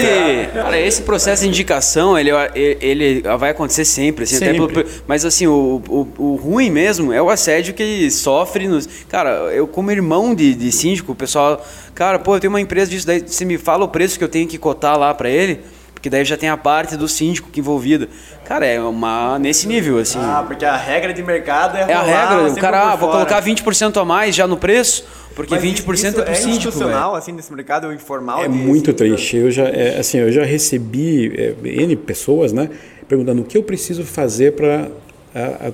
[0.53, 4.25] cara, esse processo de indicação, ele, ele vai acontecer sempre.
[4.25, 4.67] Assim, sempre.
[4.67, 8.69] Pelo, mas assim, o, o, o, ruim mesmo é o assédio que ele sofre.
[8.69, 11.65] Nos, cara, eu como irmão de, de síndico, o pessoal...
[11.95, 14.29] Cara, pô, eu tenho uma empresa disso, daí você me fala o preço que eu
[14.29, 15.61] tenho que cotar lá para ele
[16.01, 18.09] porque daí já tem a parte do síndico que envolvida.
[18.47, 20.19] Cara, é uma nesse nível, assim.
[20.19, 23.43] Ah, porque a regra de mercado é É a regra, o cara, ah, vou colocar
[23.43, 25.05] 20% a mais já no preço,
[25.37, 26.57] porque Mas 20% isso é pro é síndico.
[26.69, 28.43] institucional, assim, nesse mercado informal?
[28.43, 29.37] É muito triste.
[29.37, 32.71] Eu já, é, assim, eu já recebi é, N pessoas, né,
[33.07, 34.89] perguntando o que eu preciso fazer para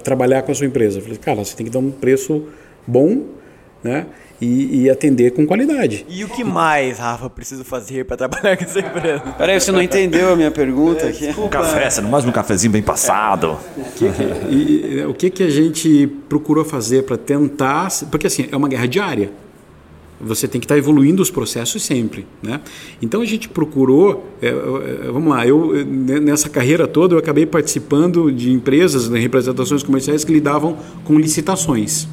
[0.03, 0.99] trabalhar com a sua empresa.
[0.99, 2.49] Eu falei, cara, você tem que dar um preço
[2.85, 3.23] bom,
[3.83, 4.07] né?
[4.41, 6.05] E, e, atender com qualidade.
[6.09, 9.21] E o que mais, Rafa, preciso fazer para trabalhar com essa empresa?
[9.39, 11.29] Peraí, você não entendeu a minha pergunta aqui?
[11.39, 13.59] Um café, você não mais um cafezinho bem passado.
[13.97, 14.05] Que,
[14.51, 17.89] e, o que, que a gente procurou fazer para tentar...
[18.11, 19.31] Porque assim, é uma guerra diária.
[20.21, 22.63] Você tem que estar evoluindo os processos sempre, né?
[23.03, 24.53] Então a gente procurou, é, é,
[25.13, 30.33] vamos lá, eu nessa carreira toda eu acabei participando de empresas, né, representações comerciais que
[30.33, 32.09] lidavam com licitações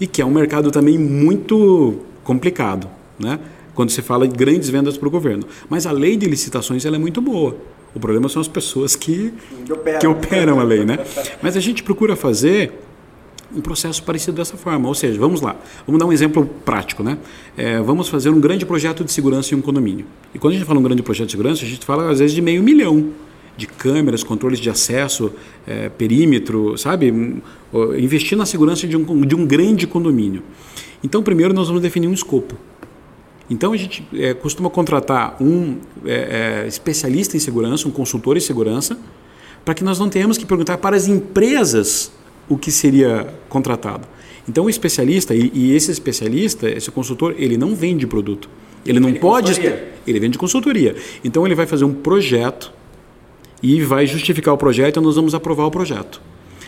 [0.00, 3.38] e que é um mercado também muito complicado, né?
[3.74, 5.44] quando se fala de grandes vendas para o governo.
[5.68, 7.56] Mas a lei de licitações ela é muito boa.
[7.94, 9.32] O problema são as pessoas que,
[10.00, 10.84] que operam a lei.
[10.84, 10.98] Né?
[11.42, 12.72] Mas a gente procura fazer
[13.54, 14.88] um processo parecido dessa forma.
[14.88, 17.02] Ou seja, vamos lá, vamos dar um exemplo prático.
[17.02, 17.18] Né?
[17.56, 20.06] É, vamos fazer um grande projeto de segurança em um condomínio.
[20.34, 22.34] E quando a gente fala um grande projeto de segurança, a gente fala às vezes
[22.34, 23.10] de meio milhão
[23.56, 25.32] de câmeras, controles de acesso,
[25.64, 27.40] é, perímetro, sabe?
[27.98, 30.42] Investir na segurança de um, de um grande condomínio.
[31.02, 32.56] Então, primeiro nós vamos definir um escopo.
[33.48, 38.40] Então, a gente é, costuma contratar um é, é especialista em segurança, um consultor em
[38.40, 38.98] segurança,
[39.64, 42.12] para que nós não tenhamos que perguntar para as empresas
[42.48, 44.06] o que seria contratado.
[44.48, 48.48] Então, o especialista, e, e esse especialista, esse consultor, ele não vende produto.
[48.84, 49.58] Ele não pode.
[50.06, 50.94] Ele vende consultoria.
[51.24, 52.72] Então, ele vai fazer um projeto
[53.62, 56.20] e vai justificar o projeto e nós vamos aprovar o projeto.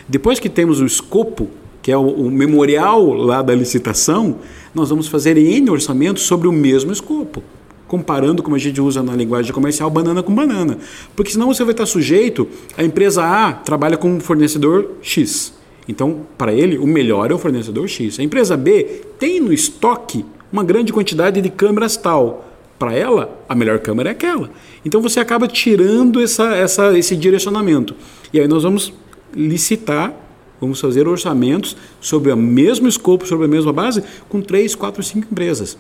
[0.09, 1.49] Depois que temos o escopo,
[1.83, 4.37] que é o, o memorial lá da licitação,
[4.75, 7.43] nós vamos fazer N orçamentos sobre o mesmo escopo
[7.87, 10.79] comparando, como a gente usa na linguagem comercial, banana com banana.
[11.15, 15.55] Porque senão você vai estar sujeito, a empresa A trabalha com um fornecedor X.
[15.89, 18.19] Então, para ele, o melhor é o fornecedor X.
[18.19, 22.45] A empresa B tem no estoque uma grande quantidade de câmeras tal
[22.79, 24.51] para ela, a melhor câmera é aquela.
[24.85, 27.95] Então você acaba tirando essa, essa, esse direcionamento.
[28.33, 28.93] E aí nós vamos
[29.37, 30.15] licitar,
[30.61, 35.29] vamos fazer orçamentos sobre o mesmo escopo, sobre a mesma base, com três, quatro, cinco
[35.31, 35.77] empresas.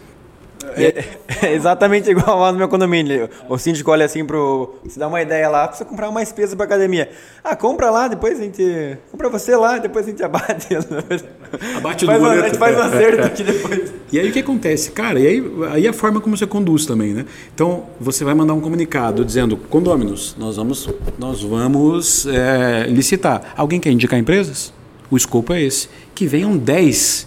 [0.75, 1.05] É,
[1.47, 3.29] é, exatamente igual lá no meu condomínio.
[3.49, 4.75] O síndico olha assim pro.
[4.85, 7.11] Você dá uma ideia lá, precisa comprar mais peso pra academia.
[7.45, 8.99] Ah, compra lá, depois a gente.
[9.11, 10.69] Compra você lá, depois a gente abate.
[11.77, 12.43] Abate o boleto.
[12.43, 13.95] A gente faz um acerto aqui depois.
[14.13, 14.93] E aí o que acontece?
[14.93, 17.27] Cara, e aí, aí a forma como você conduz também, né?
[17.53, 23.53] Então, você vai mandar um comunicado dizendo, condôminos, nós vamos, nós vamos é, licitar.
[23.57, 24.73] Alguém quer indicar empresas?
[25.11, 25.89] O escopo é esse.
[26.15, 27.27] Que venham 10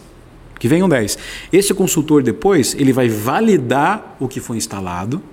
[0.59, 1.17] que venham 10.
[1.51, 5.23] Esse consultor depois, ele vai validar o que foi instalado,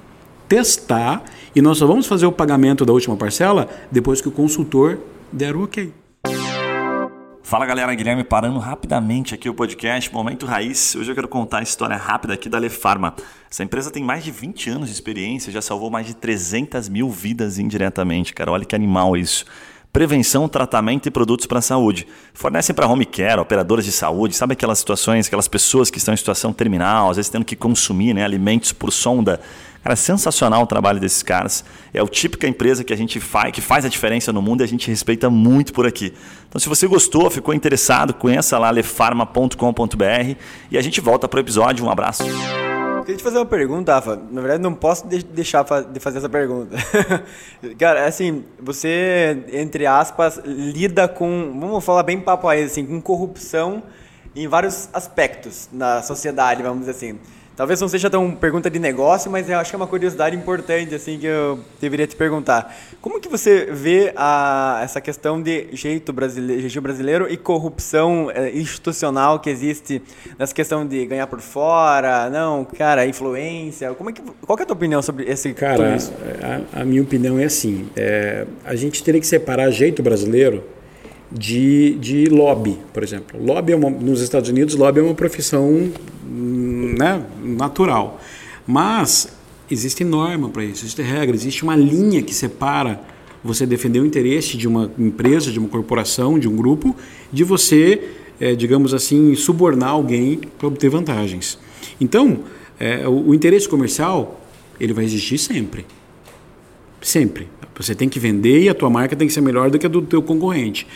[0.49, 4.99] testar e nós só vamos fazer o pagamento da última parcela depois que o consultor
[5.33, 5.93] der o ok.
[7.43, 10.97] Fala galera, Guilherme parando rapidamente aqui o podcast Momento Raiz.
[10.97, 13.15] Hoje eu quero contar a história rápida aqui da Lefarma.
[13.49, 17.09] Essa empresa tem mais de 20 anos de experiência, já salvou mais de 300 mil
[17.09, 18.51] vidas indiretamente, cara.
[18.51, 19.45] Olha que animal isso.
[19.97, 22.07] Prevenção, tratamento e produtos para a saúde.
[22.35, 26.17] Fornecem para home care, operadoras de saúde, sabe aquelas situações, aquelas pessoas que estão em
[26.19, 29.41] situação terminal, às vezes tendo que consumir né, alimentos por sonda.
[29.83, 31.65] Cara, é sensacional o trabalho desses caras.
[31.95, 34.65] É o típica empresa que a gente faz, que faz a diferença no mundo e
[34.65, 36.13] a gente respeita muito por aqui.
[36.47, 40.37] Então, se você gostou, ficou interessado, conheça lá lefarma.com.br
[40.71, 41.87] e a gente volta para o episódio.
[41.87, 42.23] Um abraço.
[43.07, 44.21] Queria te fazer uma pergunta, Rafa.
[44.33, 46.77] Na verdade, não posso de deixar de fazer essa pergunta.
[47.79, 53.81] Cara, assim, você, entre aspas, lida com, vamos falar bem papo aí, assim, com corrupção
[54.35, 57.21] em vários aspectos na sociedade, vamos dizer assim.
[57.57, 60.95] Talvez não seja tão pergunta de negócio, mas eu acho que é uma curiosidade importante
[60.95, 62.77] assim que eu deveria te perguntar.
[63.01, 68.55] Como que você vê a, essa questão de jeito brasileiro, jeitinho brasileiro e corrupção é,
[68.55, 70.03] institucional que existe
[70.39, 73.95] nessa questão de ganhar por fora, não, cara, influência?
[73.95, 75.97] Como é que, qual é a tua opinião sobre esse Cara,
[76.75, 80.63] a, a, minha opinião é assim, é, a gente teria que separar jeito brasileiro
[81.37, 83.43] de, de lobby, por exemplo.
[83.43, 85.91] Lobby é uma, nos Estados Unidos, lobby é uma profissão
[86.25, 88.21] né, natural.
[88.67, 89.29] Mas
[89.71, 93.01] existe norma para isso, existe regra, existe uma linha que separa
[93.45, 96.97] você defender o interesse de uma empresa, de uma corporação, de um grupo,
[97.33, 98.03] de você,
[98.41, 101.59] é, digamos assim, subornar alguém para obter vantagens.
[102.01, 102.41] Então,
[102.81, 104.41] é, o, o interesse comercial
[104.81, 105.87] ele vai existir sempre.
[107.01, 107.49] Sempre.
[107.77, 109.89] Você tem que vender e a tua marca tem que ser melhor do que a
[109.89, 110.87] do teu concorrente.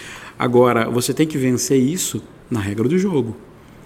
[0.40, 3.36] Agora, você tem que vencer isso na regra do jogo.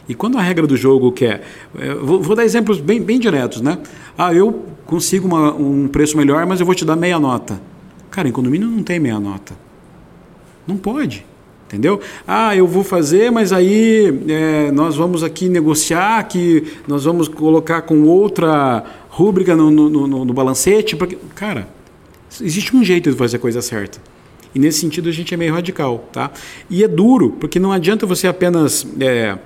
[0.09, 1.43] E quando a regra do jogo quer.
[1.77, 3.77] É, vou, vou, dar exemplos bem, bem diretos, né?
[4.17, 7.61] Ah, eu consigo uma, um preço melhor, mas eu vou te dar meia nota.
[8.09, 9.57] Cara, em condomínio não tem meia nota.
[10.65, 11.27] Não pode.
[11.67, 12.01] Entendeu?
[12.25, 17.83] Ah, eu vou fazer, mas aí é, nós vamos aqui negociar, que nós vamos colocar
[17.83, 20.95] com outra rúbrica no, no, no, no balancete.
[20.95, 21.67] Porque, cara,
[22.41, 24.14] existe um jeito de fazer a coisa certa.
[24.55, 26.31] E nesse sentido a gente é meio radical, tá?
[26.71, 29.37] E é duro, porque não adianta você apenas é,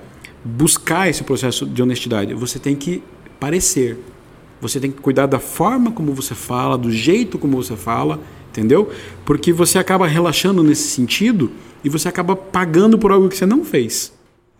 [0.44, 2.34] buscar esse processo de honestidade.
[2.34, 3.02] Você tem que
[3.40, 3.98] parecer.
[4.60, 8.90] Você tem que cuidar da forma como você fala, do jeito como você fala, entendeu?
[9.24, 11.50] Porque você acaba relaxando nesse sentido
[11.84, 14.12] e você acaba pagando por algo que você não fez.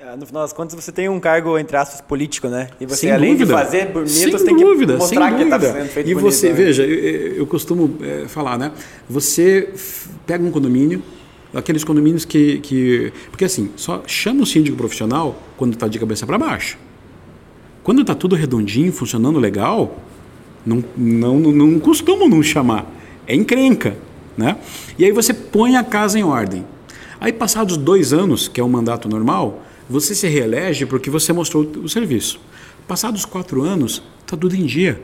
[0.09, 2.69] É, no final das contas, você tem um cargo, entre aspas, político, né?
[2.81, 3.55] E você, sem além dúvida.
[3.55, 6.15] de fazer bonito, sem você tem dúvida, que mostrar sem que está sendo feito E
[6.15, 6.55] bonito, você, né?
[6.55, 8.73] veja, eu, eu costumo é, falar, né?
[9.09, 9.69] Você
[10.27, 11.03] pega um condomínio,
[11.53, 13.13] aqueles condomínios que, que...
[13.31, 16.79] Porque assim, só chama o síndico profissional quando está de cabeça para baixo.
[17.83, 19.99] Quando está tudo redondinho, funcionando legal,
[20.65, 22.87] não, não, não, não costumam não chamar.
[23.27, 23.95] É encrenca,
[24.39, 24.57] né?
[24.99, 26.65] E aí você põe a casa em ordem.
[27.21, 31.65] Aí passados dois anos, que é o mandato normal você se reelege porque você mostrou
[31.65, 32.41] o serviço.
[32.87, 35.01] Passados quatro anos, está tudo em dia.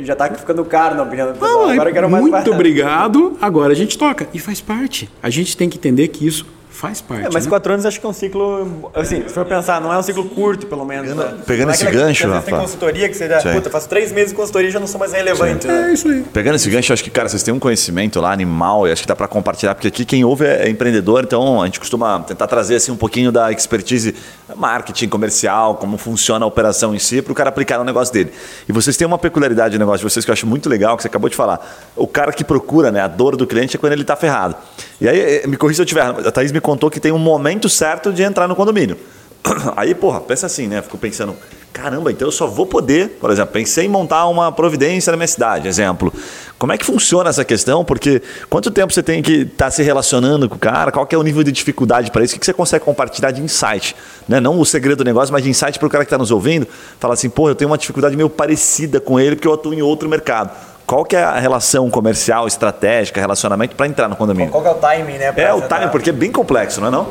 [0.00, 1.68] Já está ficando caro na opinião do pessoal.
[1.68, 2.50] Agora eu quero mais muito barato.
[2.54, 4.28] obrigado, agora a gente toca.
[4.32, 5.10] E faz parte.
[5.22, 7.26] A gente tem que entender que isso faz parte.
[7.26, 7.50] É, mas né?
[7.50, 8.90] quatro anos acho que é um ciclo.
[8.94, 11.08] Assim, se for pensar, não é um ciclo curto, pelo menos.
[11.10, 11.42] Pegando- né?
[11.46, 12.56] pegando Não é esse gancho, vezes tem Rafa.
[12.66, 13.40] consultoria que você já.
[13.40, 15.66] Puta, faço três meses de consultoria e já não sou mais relevante.
[15.66, 15.90] né?
[15.90, 16.22] É isso aí.
[16.32, 19.08] Pegando esse gancho, acho que, cara, vocês têm um conhecimento lá animal e acho que
[19.08, 22.46] dá para compartilhar, porque aqui quem ouve é é empreendedor, então a gente costuma tentar
[22.46, 24.14] trazer assim um pouquinho da expertise
[24.56, 28.32] marketing comercial, como funciona a operação em si, para o cara aplicar no negócio dele.
[28.68, 31.02] E vocês têm uma peculiaridade no negócio de vocês que eu acho muito legal, que
[31.02, 31.60] você acabou de falar.
[31.96, 34.54] O cara que procura, né, a dor do cliente é quando ele está ferrado.
[35.00, 37.18] E aí, eh, me corrija se eu tiver, a Thaís me contou que tem um
[37.18, 38.96] momento certo de entrar no condomínio.
[39.76, 40.80] Aí, porra, pensa assim, né?
[40.80, 41.36] Fico pensando,
[41.74, 45.26] caramba, então eu só vou poder, por exemplo, pensei em montar uma providência na minha
[45.26, 46.10] cidade, exemplo.
[46.58, 47.84] Como é que funciona essa questão?
[47.84, 50.90] Porque quanto tempo você tem que estar se relacionando com o cara?
[50.90, 52.34] Qual que é o nível de dificuldade para isso?
[52.34, 53.94] O que você consegue compartilhar de insight?
[54.26, 54.40] Né?
[54.40, 56.66] Não o segredo do negócio, mas de insight para o cara que está nos ouvindo.
[56.98, 59.82] Falar assim, pô, eu tenho uma dificuldade meio parecida com ele porque eu atuo em
[59.82, 60.50] outro mercado.
[60.86, 64.50] Qual que é a relação comercial, estratégica, relacionamento para entrar no condomínio?
[64.50, 65.32] Qual que é o timing, né?
[65.36, 67.08] É o timing, porque é bem complexo, não é não?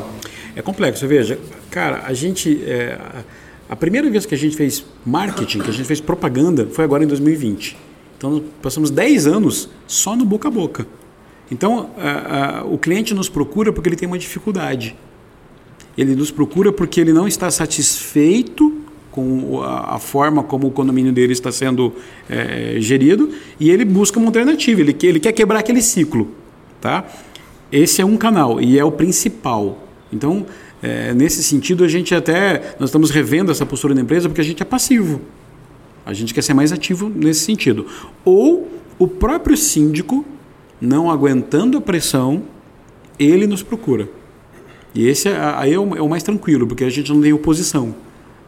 [0.54, 1.38] É complexo, veja.
[1.70, 2.62] Cara, a gente.
[2.64, 2.96] é,
[3.68, 7.02] a- primeira vez que a gente fez marketing, que a gente fez propaganda, foi agora
[7.02, 7.76] em 2020.
[8.16, 10.86] Então, passamos 10 anos só no boca a boca.
[11.50, 14.94] Então, a- a- o cliente nos procura porque ele tem uma dificuldade.
[15.98, 18.83] Ele nos procura porque ele não está satisfeito
[19.14, 21.94] com a, forma como o condomínio dele está sendo
[22.28, 24.80] é, gerido e ele busca uma alternativa.
[24.80, 26.32] Ele, ele quer quebrar aquele ciclo.
[26.80, 27.04] Tá?
[27.70, 29.86] Esse é um canal e é o principal.
[30.12, 30.44] Então,
[30.82, 32.74] é, nesse sentido, a gente até.
[32.80, 35.20] Nós estamos revendo essa postura da empresa porque a gente é passivo.
[36.04, 37.86] A gente quer ser mais ativo nesse sentido.
[38.24, 40.24] Ou o próprio síndico,
[40.80, 42.42] não aguentando a pressão,
[43.16, 44.08] ele nos procura.
[44.92, 47.32] E esse é, aí é o, é o mais tranquilo, porque a gente não tem
[47.32, 47.94] oposição.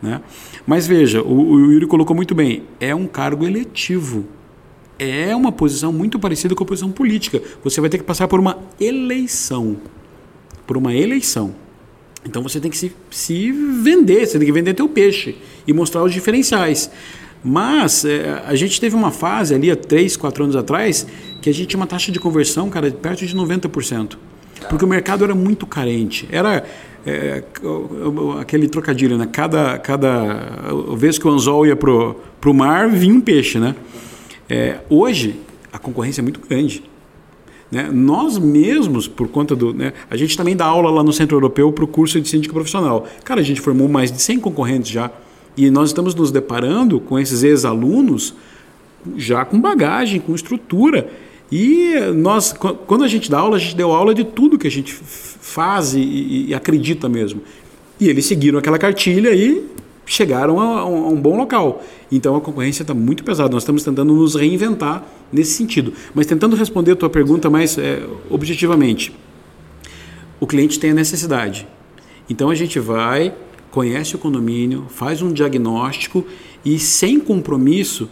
[0.03, 0.21] Né?
[0.67, 4.25] Mas veja, o, o Yuri colocou muito bem: é um cargo eletivo.
[4.99, 7.41] é uma posição muito parecida com a posição política.
[7.63, 9.77] Você vai ter que passar por uma eleição.
[10.67, 11.55] Por uma eleição.
[12.25, 16.03] Então você tem que se, se vender, você tem que vender teu peixe e mostrar
[16.03, 16.91] os diferenciais.
[17.45, 21.07] Mas é, a gente teve uma fase ali há 3, 4 anos atrás
[21.41, 24.17] que a gente tinha uma taxa de conversão, cara, de perto de 90%.
[24.69, 26.27] Porque o mercado era muito carente.
[26.33, 26.65] Era
[27.07, 27.45] é,
[28.41, 29.29] aquele trocadilho, né?
[29.31, 33.77] Cada, cada vez que o anzol ia pro, pro mar, vinha um peixe, né?
[34.49, 35.37] É, hoje,
[35.73, 36.83] a concorrência é muito grande.
[37.71, 37.89] Né?
[37.93, 39.73] Nós mesmos, por conta do.
[39.73, 39.93] Né?
[40.11, 43.07] A gente também dá aula lá no Centro Europeu para o curso de síndico profissional.
[43.25, 45.11] Cara, a gente formou mais de 100 concorrentes já.
[45.57, 48.35] E nós estamos nos deparando com esses ex-alunos
[49.17, 51.09] já com bagagem, com estrutura.
[51.51, 52.53] E nós,
[52.87, 55.95] quando a gente dá aula, a gente deu aula de tudo que a gente faz
[55.95, 57.41] e, e acredita mesmo.
[58.01, 59.65] E eles seguiram aquela cartilha e
[60.05, 61.83] chegaram a, a um bom local.
[62.11, 63.51] Então a concorrência está muito pesada.
[63.51, 65.93] Nós estamos tentando nos reinventar nesse sentido.
[66.15, 69.13] Mas tentando responder a tua pergunta mais é, objetivamente.
[70.41, 71.67] O cliente tem a necessidade.
[72.29, 73.35] Então a gente vai,
[73.71, 76.25] conhece o condomínio, faz um diagnóstico
[76.65, 78.09] e sem compromisso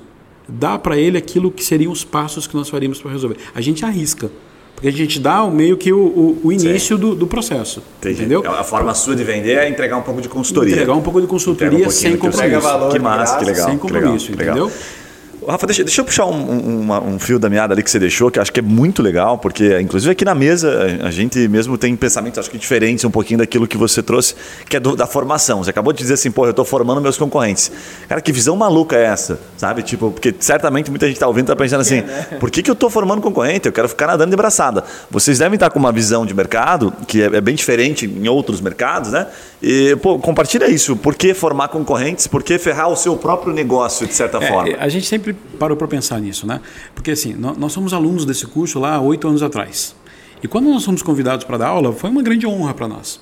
[0.49, 3.37] dá para ele aquilo que seriam os passos que nós faríamos para resolver.
[3.55, 4.31] A gente arrisca.
[4.75, 7.81] Porque a gente dá meio que o, o, o início do, do, processo.
[7.99, 8.21] Entendi.
[8.21, 8.45] Entendeu?
[8.51, 10.75] A forma sua de vender é entregar um pouco de consultoria.
[10.75, 12.61] Entregar um pouco de consultoria um sem compromisso.
[12.61, 13.69] Valor, que massa, que legal.
[13.69, 14.67] Sem compromisso, que legal, entendeu?
[14.67, 15.04] Legal.
[15.49, 18.31] Rafa, deixa, deixa eu puxar um, um, um, fio da meada ali que você deixou,
[18.31, 21.95] que acho que é muito legal, porque inclusive aqui na mesa a gente mesmo tem
[21.97, 24.35] pensamentos acho que diferentes um pouquinho daquilo que você trouxe,
[24.69, 25.63] que é do, da formação.
[25.63, 27.71] Você acabou de dizer assim, pô, eu estou formando meus concorrentes.
[28.09, 29.39] Cara, que visão maluca é essa?
[29.57, 29.83] Sabe?
[29.83, 32.03] Tipo, porque certamente muita gente está ouvindo e está pensando assim,
[32.41, 33.67] por que, que eu estou formando concorrente?
[33.67, 34.85] Eu quero ficar nadando de braçada.
[35.11, 38.61] Vocês devem estar com uma visão de mercado que é, é bem diferente em outros
[38.61, 39.27] mercados, né?
[39.63, 40.97] E, pô, compartilha isso.
[40.97, 42.27] Por que formar concorrentes?
[42.27, 44.77] Por que ferrar o seu próprio negócio, de certa é, forma?
[44.79, 46.61] A gente sempre parou para pensar nisso, né?
[46.95, 49.95] Porque assim, nós, somos alunos desse curso lá há oito anos atrás.
[50.43, 53.21] E quando nós fomos convidados para dar aula, foi uma grande honra para nós.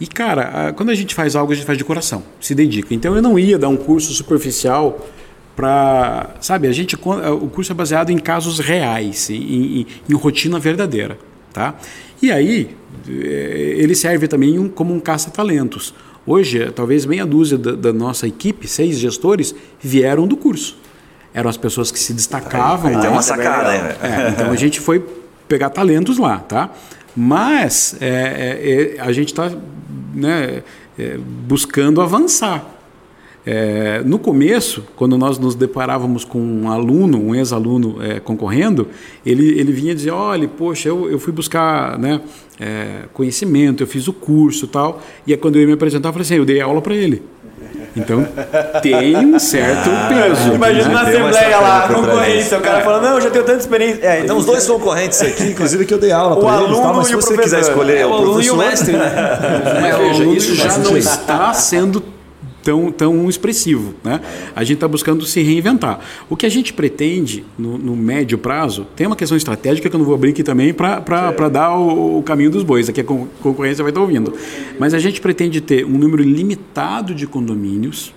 [0.00, 2.94] E cara, quando a gente faz algo, a gente faz de coração, se dedica.
[2.94, 5.06] Então eu não ia dar um curso superficial
[5.54, 9.36] para, sabe, a gente o curso é baseado em casos reais, em,
[9.80, 11.18] em, em rotina verdadeira,
[11.52, 11.74] tá?
[12.22, 12.74] E aí
[13.06, 15.94] eh, ele serve também como um caça-talentos.
[16.26, 20.76] Hoje, talvez meia dúzia da, da nossa equipe, seis gestores, vieram do curso
[21.34, 22.90] eram as pessoas que se destacavam.
[22.90, 23.96] Aí, aí tem uma sacada, né?
[24.02, 25.04] É, então a gente foi
[25.48, 26.70] pegar talentos lá, tá?
[27.14, 29.50] Mas é, é, é a gente está
[30.14, 30.62] né,
[30.98, 32.66] é, buscando avançar.
[33.44, 38.86] É, no começo, quando nós nos deparávamos com um aluno, um ex-aluno é, concorrendo,
[39.26, 42.20] ele, ele vinha dizer: olha, poxa, eu, eu fui buscar né,
[42.60, 45.02] é, conhecimento, eu fiz o curso tal.
[45.26, 47.22] E aí, quando eu ia me apresentar, eu falei assim: eu dei aula para ele.
[47.94, 48.26] Então
[48.80, 50.54] tem um certo ah, peso.
[50.54, 50.94] Imagina né?
[50.94, 52.82] na assembleia lá, concorrência, o cara é.
[52.82, 54.06] falando, não, eu já tenho tanta experiência.
[54.06, 56.92] É, então os dois concorrentes aqui, inclusive que eu dei aula para eles, tá?
[56.92, 59.12] mas se você quiser escolher é, o, o aluno e o mestre, né?
[59.82, 62.02] É, veja, isso já não está sendo
[62.62, 63.94] tão, tão expressivo.
[64.02, 64.20] Né?
[64.54, 66.00] A gente está buscando se reinventar.
[66.30, 69.98] O que a gente pretende no, no, médio prazo, tem uma questão estratégica que eu
[69.98, 73.82] não vou abrir aqui também para dar o, o, caminho dos bois, aqui a concorrência
[73.82, 74.32] vai estar tá ouvindo.
[74.78, 78.14] Mas a gente pretende ter um número limitado de condomínios,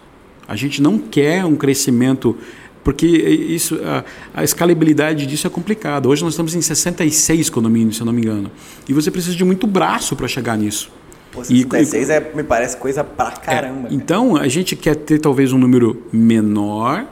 [0.48, 2.38] a gente não quer um crescimento
[2.86, 4.06] porque isso, a,
[4.42, 6.08] a, escalabilidade disso é complicada.
[6.08, 8.52] Hoje nós estamos em 66 condomínios, se eu não me engano.
[8.88, 10.92] E você precisa de muito braço para chegar nisso.
[11.36, 13.90] Pô, 66 e, é, me parece coisa pra caramba.
[13.90, 17.06] É, então, a gente quer ter talvez um número menor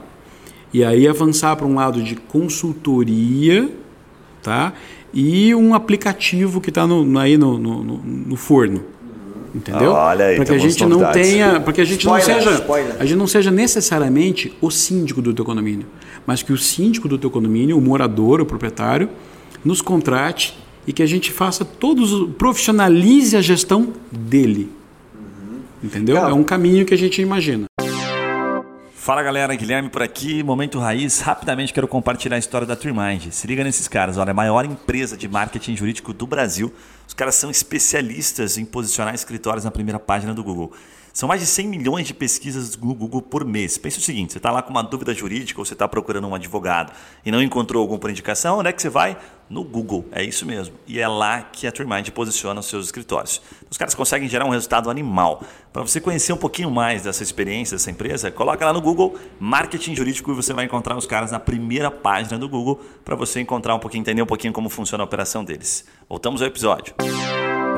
[0.72, 3.70] e aí avançar para um lado de consultoria,
[4.42, 4.72] tá?
[5.12, 8.82] E um aplicativo que está no, aí no, no, no forno.
[9.54, 9.92] Entendeu?
[9.92, 12.54] Olha aí, para que a gente não tenha, para que a gente spoiler, não seja,
[12.54, 12.96] spoiler.
[12.98, 15.86] a gente não seja necessariamente o síndico do teu condomínio,
[16.26, 19.08] mas que o síndico do teu condomínio, o morador, o proprietário,
[19.64, 24.70] nos contrate e que a gente faça todos, profissionalize a gestão dele.
[25.14, 25.60] Uhum.
[25.82, 26.16] Entendeu?
[26.16, 27.64] É um caminho que a gente imagina.
[29.04, 31.20] Fala galera, Guilherme por aqui, Momento Raiz.
[31.20, 33.30] Rapidamente quero compartilhar a história da Trimind.
[33.32, 36.72] Se liga nesses caras, olha, é a maior empresa de marketing jurídico do Brasil.
[37.06, 40.72] Os caras são especialistas em posicionar escritórios na primeira página do Google.
[41.14, 43.78] São mais de 100 milhões de pesquisas no Google por mês.
[43.78, 46.34] Pense o seguinte: você está lá com uma dúvida jurídica ou você está procurando um
[46.34, 46.92] advogado
[47.24, 49.16] e não encontrou algum por indicação, onde é que você vai?
[49.48, 50.74] No Google, é isso mesmo.
[50.88, 53.40] E é lá que a Trimind posiciona os seus escritórios.
[53.70, 55.44] Os caras conseguem gerar um resultado animal.
[55.72, 59.94] Para você conhecer um pouquinho mais dessa experiência dessa empresa, coloca lá no Google Marketing
[59.94, 63.76] Jurídico e você vai encontrar os caras na primeira página do Google para você encontrar
[63.76, 65.84] um pouquinho, entender um pouquinho como funciona a operação deles.
[66.08, 66.92] Voltamos ao episódio.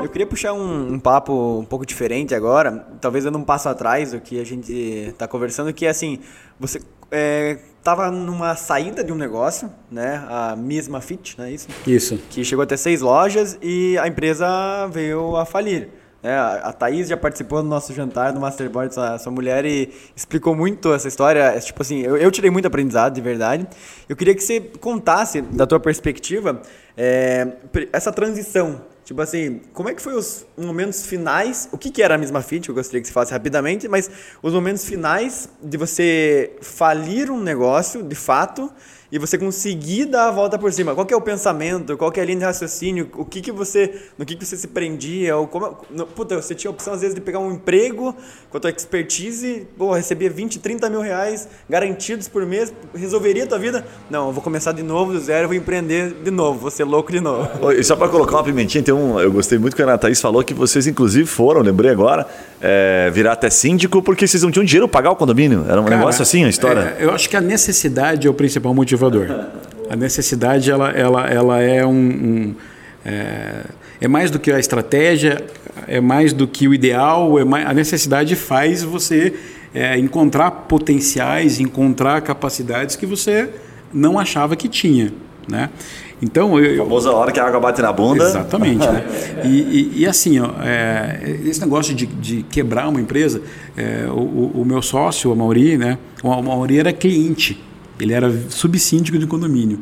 [0.07, 4.13] Eu queria puxar um, um, papo um pouco diferente agora, talvez dando um passo atrás
[4.13, 6.21] do que a gente está conversando, que é assim,
[6.61, 6.81] você
[7.11, 10.25] é, tava numa saída de um negócio, né?
[10.29, 11.67] A Misma Fit, não é isso?
[11.85, 12.19] Isso.
[12.31, 15.89] Que chegou a ter seis lojas e a empresa veio a falir.
[16.23, 20.55] É, a Thaís já participou do nosso jantar no Masterboard, sua, sua mulher, e explicou
[20.55, 21.41] muito essa história.
[21.41, 23.67] É, Tipo assim, eu, eu tirei muito aprendizado, de verdade.
[24.09, 26.63] Eu queria que você contasse, da tua perspectiva,
[26.97, 27.49] é,
[27.93, 28.81] essa transição.
[29.07, 31.69] Tipo assim, como é que foi os momentos finais?
[31.71, 32.69] O que, que era a mesma fit?
[32.69, 34.11] Eu gostaria que você falasse rapidamente, mas
[34.43, 38.69] os momentos finais de você falir um negócio, de fato,
[39.17, 40.95] e você conseguir dar a volta por cima.
[40.95, 41.97] Qual que é o pensamento?
[41.97, 43.09] Qual que é a linha de raciocínio?
[43.17, 45.35] O que que você, no que que você se prendia?
[45.37, 48.15] Ou como, no, puta, você tinha a opção às vezes de pegar um emprego
[48.51, 53.47] com a tua expertise, pô, recebia 20, 30 mil reais garantidos por mês, resolveria a
[53.47, 53.87] tua vida?
[54.11, 56.85] Não, eu vou começar de novo do zero, eu vou empreender de novo, vou ser
[56.85, 57.49] louco de novo.
[57.77, 60.21] E só para colocar uma pimentinha, tem um, eu gostei muito que a Ana Thaís
[60.21, 62.27] falou que vocês, inclusive, foram, lembrei agora,
[62.61, 65.65] é, virar até síndico porque vocês não tinham dinheiro para pagar o condomínio.
[65.69, 66.97] Era um Cara, negócio assim, a história.
[66.99, 68.73] é, eu acho que a necessidade é o principal
[69.11, 69.47] motivador.
[69.89, 72.55] A necessidade ela, ela, ela é um, um,
[73.05, 73.63] é,
[74.01, 75.45] é mais do que a estratégia,
[75.87, 77.39] é mais do que o ideal.
[77.39, 79.33] É mais, a necessidade faz você
[79.75, 83.49] é, encontrar potenciais, encontrar capacidades que você
[83.93, 85.13] não achava que tinha,
[85.49, 85.71] né?
[86.21, 88.25] Então eu, eu- Famosa hora que a água bate na bunda.
[88.25, 88.87] Exatamente.
[88.87, 89.05] né?
[89.45, 93.41] e, e- e assim, ó, é, esse negócio de, de quebrar uma empresa,
[93.77, 95.99] é, o, o- meu sócio, o Mauri, né?
[96.23, 97.63] O Mauri era cliente,
[98.01, 99.79] ele era subsíndico de condomínio.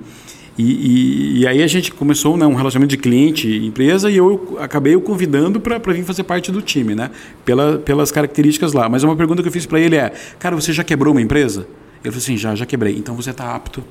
[0.56, 4.16] E, e- e aí a gente começou né, um relacionamento de cliente e empresa e
[4.16, 7.10] eu acabei o convidando para vir fazer parte do time, né?
[7.44, 8.88] Pela, pelas características lá.
[8.88, 11.66] Mas uma pergunta que eu fiz para ele é: Cara, você já quebrou uma empresa?
[12.04, 12.96] Ele falou assim: Já, já quebrei.
[12.96, 13.82] Então você está apto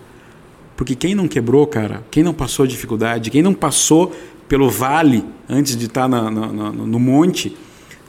[0.76, 4.12] porque quem não quebrou, cara, quem não passou dificuldade, quem não passou
[4.50, 7.56] pelo vale antes de estar na- no monte,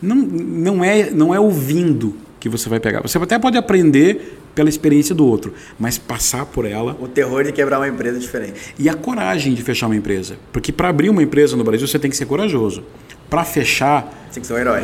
[0.00, 3.02] não, não, é, não é ouvindo que você vai pegar.
[3.02, 7.52] Você até pode aprender pela experiência do outro, mas passar por ela O terror de
[7.52, 8.55] quebrar uma empresa é diferente.
[8.78, 10.36] e a coragem de fechar uma empresa.
[10.52, 12.82] Porque para abrir uma empresa no Brasil você tem que ser corajoso.
[13.28, 14.82] Para fechar, Tem que ser um herói.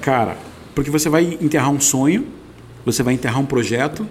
[0.00, 0.36] Cara,
[0.74, 2.26] porque você vai enterrar um sonho,
[2.84, 4.06] você vai enterrar um projeto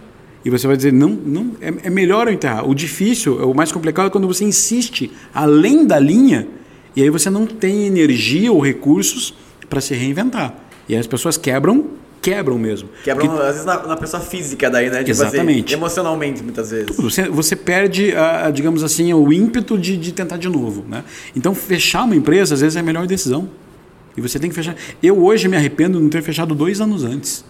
[0.46, 2.68] e você vai dizer, não, não é, é melhor eu enterrar.
[2.68, 6.48] O difícil, o mais complicado é quando você insiste além da linha
[6.96, 9.34] e aí você não tem energia ou recursos
[9.70, 10.56] para se reinventar.
[10.88, 11.88] E aí as pessoas quebram,
[12.22, 12.90] quebram mesmo.
[13.04, 15.00] Quebra, Porque às vezes, na, na pessoa física daí, né?
[15.00, 15.74] Tipo assim, Exatamente.
[15.74, 16.96] emocionalmente, muitas vezes.
[16.96, 20.86] você, você perde, a, a, digamos assim, o ímpeto de, de tentar de novo.
[20.88, 21.04] Né?
[21.36, 23.50] Então, fechar uma empresa, às vezes, é a melhor decisão.
[24.16, 24.76] E você tem que fechar.
[25.02, 27.44] Eu hoje me arrependo de não ter fechado dois anos antes.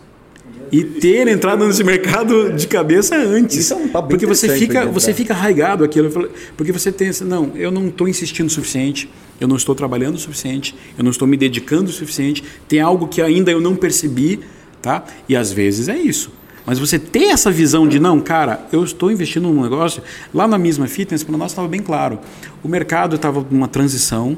[0.71, 3.57] E ter entrado nesse mercado de cabeça antes.
[3.57, 6.09] Isso é um papo porque você fica, gente você fica arraigado aquilo.
[6.55, 9.09] Porque você tem não, eu não estou insistindo o suficiente,
[9.39, 13.07] eu não estou trabalhando o suficiente, eu não estou me dedicando o suficiente, tem algo
[13.09, 14.39] que ainda eu não percebi,
[14.81, 15.03] tá?
[15.27, 16.31] E às vezes é isso.
[16.65, 20.03] Mas você ter essa visão de não, cara, eu estou investindo num negócio.
[20.33, 22.19] Lá na mesma fitness, para nós estava bem claro.
[22.63, 24.37] O mercado estava numa transição.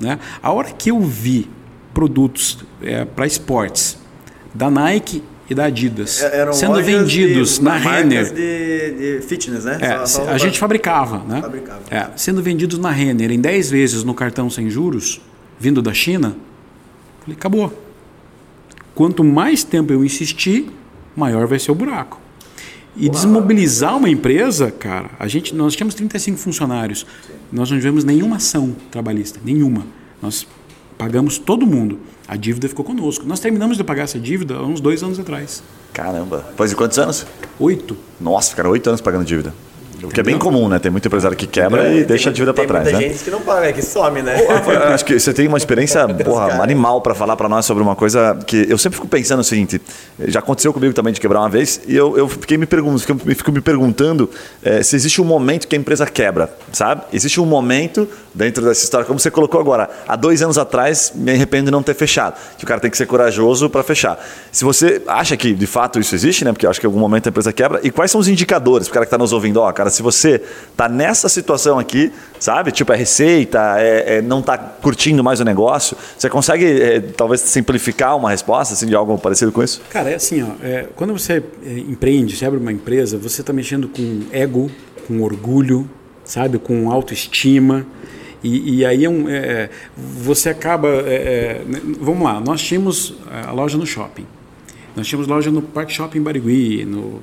[0.00, 0.18] Né?
[0.42, 1.48] A hora que eu vi
[1.94, 2.58] produtos
[3.14, 3.96] para esportes
[4.54, 8.32] da Nike e da Adidas É, Eram sendo vendidos de, na Renner.
[8.32, 9.78] De, de fitness, né?
[9.80, 11.40] É, Só- só a roupa- gente fabricava, né?
[11.40, 11.80] Fabricava.
[11.90, 15.20] É, sendo vendidos na Renner em 10 vezes no cartão sem juros,
[15.58, 16.36] vindo da China,
[17.20, 17.72] falei, acabou.
[18.94, 20.70] Quanto mais tempo eu insistir,
[21.16, 22.20] maior vai ser o buraco.
[22.94, 27.06] E desmobilizar uma empresa, cara, a gente, nós tínhamos 35 funcionários.
[27.50, 29.86] Nós não tivemos nenhuma ação trabalhista, nenhuma.
[30.20, 30.46] Nós
[30.98, 31.98] pagamos todo mundo.
[32.28, 33.24] A dívida ficou conosco.
[33.26, 35.62] Nós terminamos de pagar essa dívida há uns dois anos atrás.
[35.92, 36.44] Caramba.
[36.68, 37.26] De quantos anos?
[37.58, 37.96] Oito.
[38.20, 39.54] Nossa, ficaram oito anos pagando dívida.
[40.04, 40.78] O que é bem comum, né?
[40.78, 43.08] Tem muito empresário que quebra e deixa a dívida para Tem trás, muita né?
[43.12, 44.36] gente que não paga, é que some, né?
[44.92, 48.38] Acho que você tem uma experiência porra, animal para falar para nós sobre uma coisa
[48.46, 49.80] que eu sempre fico pensando o seguinte:
[50.26, 53.52] já aconteceu comigo também de quebrar uma vez e eu, eu fiquei me perguntando, fico,
[53.52, 54.28] me- perguntando
[54.62, 57.02] eh, se existe um momento que a empresa quebra, sabe?
[57.12, 61.32] Existe um momento dentro dessa história, como você colocou agora, há dois anos atrás me
[61.32, 64.18] arrependo de não ter fechado, que o cara tem que ser corajoso para fechar.
[64.50, 66.52] Se você acha que de fato isso existe, né?
[66.52, 67.80] Porque eu acho que em algum momento a empresa quebra.
[67.82, 68.88] E quais são os indicadores?
[68.88, 70.42] Para o cara que está nos ouvindo, ó, cara, se você
[70.76, 72.72] tá nessa situação aqui, sabe?
[72.72, 75.96] Tipo, é receita, é, é não tá curtindo mais o negócio.
[76.16, 79.82] Você consegue, é, talvez, simplificar uma resposta assim, de algo parecido com isso?
[79.90, 83.52] Cara, é assim, ó, é, quando você é, empreende, você abre uma empresa, você está
[83.52, 84.70] mexendo com ego,
[85.06, 85.88] com orgulho,
[86.24, 87.86] sabe, com autoestima.
[88.42, 90.88] E, e aí é um, é, você acaba.
[90.88, 91.62] é, é,
[92.00, 93.14] vamos lá, nós tínhamos
[93.46, 94.26] a loja no shopping.
[94.94, 97.20] Nós tínhamos loja no Park Shopping Barigui, no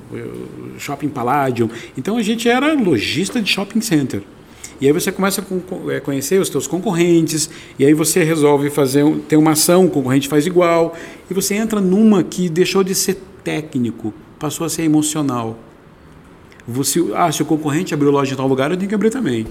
[0.76, 1.70] Shopping Palladium.
[1.96, 4.22] Então a gente era lojista de shopping center.
[4.80, 7.48] E aí você começa a con- con- conhecer os teus concorrentes,
[7.78, 10.96] e aí você resolve fazer ter uma ação, o concorrente faz igual,
[11.30, 15.56] e você entra numa que deixou de ser técnico, passou a ser emocional.
[16.70, 19.46] Você, ah, se o concorrente abriu loja em tal lugar, eu tenho que abrir também.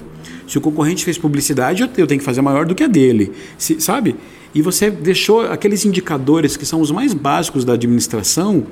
[0.47, 3.32] Se o concorrente fez publicidade, eu tenho que fazer maior do que a dele.
[3.57, 4.15] Se, sabe?
[4.53, 8.65] E você deixou aqueles indicadores que são os mais básicos da administração,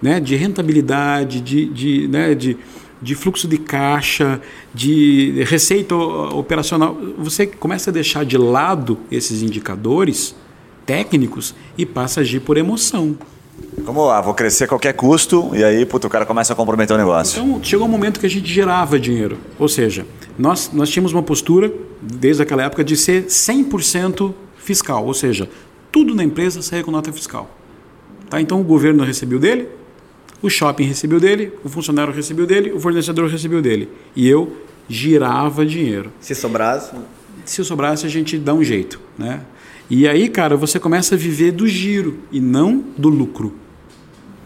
[0.00, 2.56] né, de rentabilidade, de, de, né, de,
[3.00, 4.40] de fluxo de caixa,
[4.74, 6.98] de receita operacional.
[7.18, 10.34] Você começa a deixar de lado esses indicadores
[10.84, 13.16] técnicos e passa a agir por emoção.
[13.84, 16.94] Como, ah, vou crescer a qualquer custo, e aí, puto, o cara começa a comprometer
[16.94, 17.42] o negócio.
[17.42, 19.38] Então, chegou um momento que a gente gerava dinheiro.
[19.58, 20.06] Ou seja,
[20.38, 25.04] nós, nós tínhamos uma postura, desde aquela época, de ser 100% fiscal.
[25.06, 25.48] Ou seja,
[25.90, 27.50] tudo na empresa saía com nota fiscal.
[28.28, 28.40] Tá?
[28.40, 29.68] Então, o governo recebeu dele,
[30.42, 33.88] o shopping recebeu dele, o funcionário recebeu dele, o fornecedor recebeu dele.
[34.14, 34.54] E eu
[34.88, 36.12] girava dinheiro.
[36.20, 36.92] Se sobrasse?
[37.44, 39.40] Se sobrasse, a gente dá um jeito, né?
[39.88, 43.61] E aí, cara, você começa a viver do giro e não do lucro.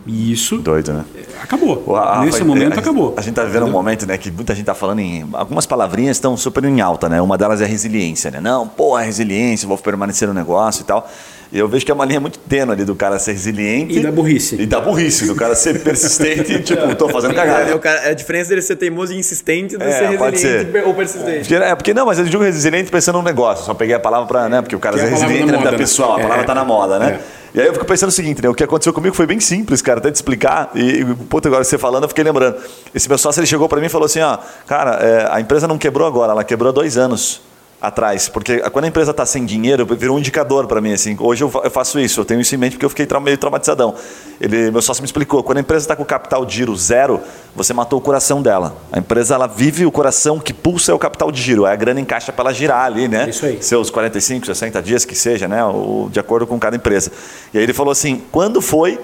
[0.07, 0.59] E isso.
[0.59, 1.05] Doido, né?
[1.43, 1.85] Acabou.
[2.25, 3.15] Nesse momento a, acabou.
[3.17, 3.75] A gente está vivendo Entendeu?
[3.75, 5.29] um momento, né, que muita gente está falando em.
[5.33, 7.21] Algumas palavrinhas estão super em alta, né?
[7.21, 8.41] Uma delas é resiliência, né?
[8.41, 11.09] Não, pô, é resiliência, vou permanecer no negócio e tal.
[11.53, 13.99] E eu vejo que é uma linha muito tênue ali do cara ser resiliente.
[13.99, 14.57] E da burrice.
[14.61, 17.71] E da burrice, do cara ser persistente e, tipo, tô fazendo cagada.
[17.71, 20.85] É, cara, é a diferença dele ser teimoso e insistente do é, ser resiliente ser.
[20.85, 21.55] ou persistente.
[21.55, 23.65] É, porque não, mas eu digo resiliente pensando num negócio.
[23.65, 24.61] Só peguei a palavra para, né?
[24.61, 26.65] Porque o cara que é resiliente é da, da pessoa, a palavra é, tá na
[26.65, 27.21] moda, né?
[27.21, 27.46] É.
[27.57, 28.51] E aí eu fico pensando o seguinte, né?
[28.51, 30.73] O que aconteceu comigo foi bem simples, cara, até te explicar.
[30.75, 32.59] E, puta, agora você falando, eu fiquei lembrando.
[32.95, 34.37] Esse meu sócio, ele chegou para mim e falou assim, ó,
[34.67, 37.41] cara, é, a empresa não quebrou agora, ela quebrou há dois anos
[37.81, 41.17] atrás, porque quando a empresa está sem dinheiro, virou um indicador para mim assim.
[41.21, 43.95] Hoje eu faço isso, eu tenho isso em mente porque eu fiquei meio traumatizadão.
[44.41, 47.21] Ele, meu sócio me explicou, quando a empresa está com capital de giro zero,
[47.55, 48.77] você matou o coração dela.
[48.91, 51.77] A empresa ela vive o coração que pulsa é o capital de giro, é a
[51.77, 53.29] grana encaixa para ela girar ali, né?
[53.29, 53.63] Isso aí.
[53.63, 55.65] Seus 45, 60 dias que seja, né?
[55.65, 57.13] O, de acordo com cada empresa.
[57.53, 58.99] E aí ele falou assim, quando foi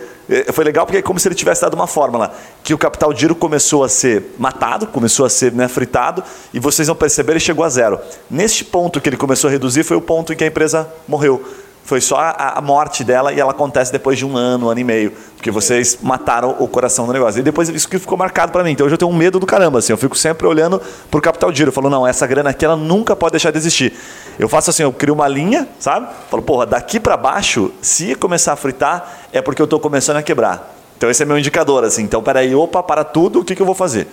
[0.52, 3.20] foi legal porque é como se ele tivesse dado uma fórmula que o capital de
[3.20, 6.22] giro começou a ser matado, começou a ser né, fritado
[6.54, 7.98] e vocês vão perceber ele chegou a zero.
[8.30, 11.42] Neste ponto que ele começou a reduzir foi o ponto em que a empresa morreu.
[11.84, 14.80] Foi só a, a, morte dela e ela acontece depois de um ano, um ano
[14.80, 15.12] e meio.
[15.36, 17.40] Porque vocês mataram o coração do negócio.
[17.40, 18.70] E depois isso que ficou marcado para mim.
[18.70, 19.80] Então hoje eu tenho um medo do caramba.
[19.80, 20.80] Assim, eu fico sempre olhando
[21.10, 21.70] pro capital giro.
[21.70, 23.92] Eu falo, não, essa grana aqui ela nunca pode deixar de existir.
[24.38, 26.08] Eu faço assim, eu crio uma linha, sabe?
[26.30, 30.22] Falo, porra, daqui para baixo, se começar a fritar, é porque eu estou começando a
[30.22, 30.74] quebrar.
[30.96, 31.82] Então esse é meu indicador.
[31.82, 32.04] Assim.
[32.04, 34.06] Então, peraí, opa, para tudo, o que, que eu vou fazer?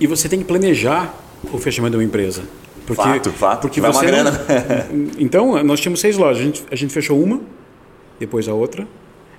[0.00, 1.14] E você tem que planejar
[1.52, 2.42] o fechamento de uma empresa.
[2.86, 3.60] Porque, fato, fato.
[3.62, 4.32] Porque Vai você não...
[5.18, 6.40] Então, nós tínhamos seis lojas.
[6.40, 7.40] A gente, a gente fechou uma,
[8.18, 8.86] depois a outra.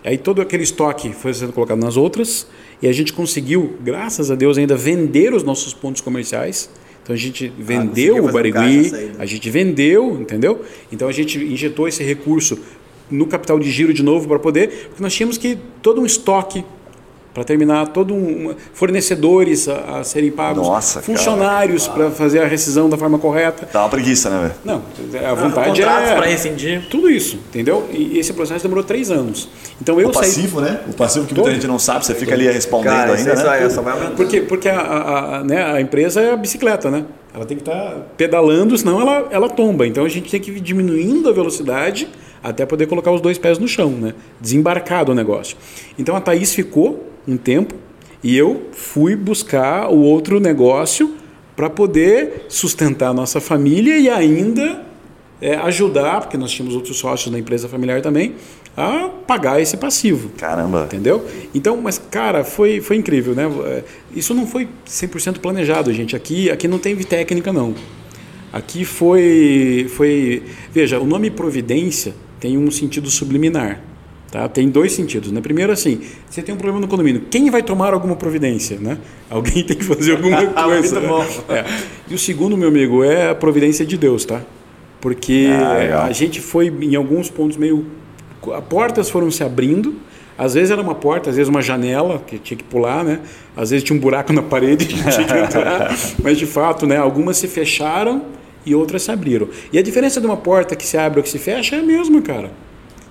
[0.03, 2.47] Aí todo aquele estoque foi sendo colocado nas outras.
[2.81, 6.69] E a gente conseguiu, graças a Deus, ainda vender os nossos pontos comerciais.
[7.03, 10.63] Então a gente ah, vendeu ah, o Barigui, a gente vendeu, entendeu?
[10.91, 12.59] Então a gente injetou esse recurso
[13.09, 16.65] no capital de giro de novo para poder, porque nós tínhamos que todo um estoque
[17.37, 22.89] para terminar, todo um fornecedores a, a serem pagos, Nossa, funcionários para fazer a rescisão
[22.89, 23.69] da forma correta.
[23.71, 24.53] Dá uma preguiça, né, velho?
[24.65, 24.81] Não,
[25.23, 26.87] a vontade ah, é para rescindir.
[26.89, 27.87] Tudo isso, entendeu?
[27.91, 29.47] E esse processo demorou três anos.
[29.79, 30.71] Então eu o passivo, saí...
[30.71, 30.79] né?
[30.89, 33.65] O passivo que muita gente não sabe, você fica ali respondendo Cara, ainda, né?
[33.65, 37.05] É, só vai porque porque a, a, a, né, a empresa é a bicicleta, né?
[37.35, 39.85] Ela tem que estar tá pedalando, senão ela, ela tomba.
[39.85, 42.09] Então a gente tem que ir diminuindo a velocidade
[42.43, 44.15] até poder colocar os dois pés no chão, né?
[44.41, 45.55] Desembarcar o negócio.
[45.99, 47.75] Então a Thaís ficou um tempo
[48.23, 51.15] e eu fui buscar o outro negócio
[51.55, 54.85] para poder sustentar a nossa família e ainda
[55.41, 58.35] é, ajudar, porque nós tínhamos outros sócios da empresa familiar também,
[58.75, 60.29] a pagar esse passivo.
[60.37, 60.83] Caramba.
[60.85, 61.25] Entendeu?
[61.53, 63.45] Então, mas cara, foi, foi incrível, né?
[63.65, 63.83] É,
[64.15, 66.15] isso não foi 100% planejado, gente.
[66.15, 67.73] Aqui, aqui não teve técnica não.
[68.51, 73.81] Aqui foi foi, veja, o nome providência tem um sentido subliminar.
[74.37, 74.47] Tá?
[74.47, 75.31] Tem dois sentidos.
[75.31, 75.41] Né?
[75.41, 78.77] Primeiro, assim, você tem um problema no condomínio, quem vai tomar alguma providência?
[78.79, 78.99] Né?
[79.31, 80.99] Alguém tem que fazer alguma coisa.
[80.99, 81.09] né?
[81.49, 81.65] é.
[82.07, 84.41] E o segundo, meu amigo, é a providência de Deus, tá?
[85.01, 87.85] Porque ah, a gente foi em alguns pontos meio.
[88.69, 89.95] Portas foram se abrindo.
[90.37, 93.21] Às vezes era uma porta, às vezes uma janela que tinha que pular, né?
[93.55, 95.97] Às vezes tinha um buraco na parede que tinha que entrar.
[96.21, 96.97] Mas de fato, né?
[96.97, 98.23] Algumas se fecharam
[98.63, 99.49] e outras se abriram.
[99.73, 101.83] E a diferença de uma porta que se abre ou que se fecha é a
[101.83, 102.51] mesma, cara.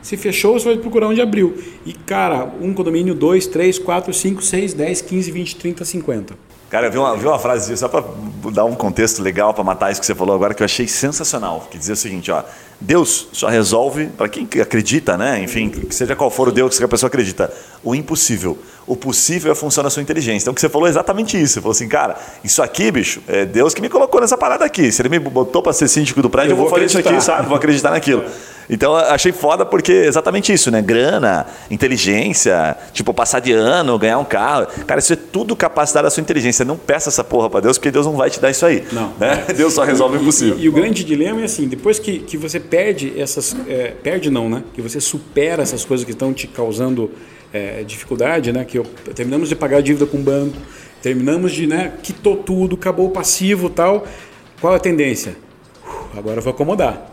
[0.07, 1.61] Se fechou, você vai procurar onde abriu.
[1.85, 6.35] E, cara, um condomínio, dois, três, quatro, cinco, seis, dez, quinze, vinte, trinta, cinquenta.
[6.71, 8.05] Cara, eu vi uma, vi uma frase, só para
[8.53, 11.67] dar um contexto legal para matar isso que você falou agora, que eu achei sensacional.
[11.69, 12.45] Que dizia o seguinte: ó,
[12.81, 15.43] Deus só resolve, para quem acredita, né?
[15.43, 17.53] Enfim, seja qual for o Deus que a pessoa acredita,
[17.83, 18.57] o impossível.
[18.87, 20.45] O possível é a função da sua inteligência.
[20.45, 21.55] Então, o que você falou é exatamente isso.
[21.55, 24.93] Você falou assim, cara, isso aqui, bicho, é Deus que me colocou nessa parada aqui.
[24.93, 27.01] Se ele me botou para ser síndico do prédio, eu, eu vou, fazer acreditar.
[27.11, 27.49] isso aqui, sabe?
[27.49, 28.25] Vou acreditar naquilo.
[28.69, 30.83] Então eu achei foda porque é exatamente isso, né?
[30.83, 34.67] Grana, inteligência, tipo, passar de ano, ganhar um carro.
[34.87, 36.65] Cara, isso é tudo capacidade da sua inteligência.
[36.65, 38.85] Não peça essa porra pra Deus, porque Deus não vai te dar isso aí.
[38.93, 39.13] Não.
[39.19, 39.45] Né?
[39.57, 40.59] Deus só resolve o E- impossível.
[40.59, 43.57] E, e o grande dilema é assim, depois que, que você perde essas.
[43.69, 44.63] é, perde não, né?
[44.75, 47.11] Que você supera essas coisas que estão te causando
[47.53, 48.65] é, dificuldade, né?
[48.65, 48.85] Que eu-
[49.15, 50.57] terminamos de pagar a dívida com o banco,
[51.03, 51.93] terminamos de, né?
[52.03, 54.07] Quitou tudo, acabou o passivo tal.
[54.61, 55.37] Qual a tendência?
[56.17, 57.13] Agora eu vou acomodar.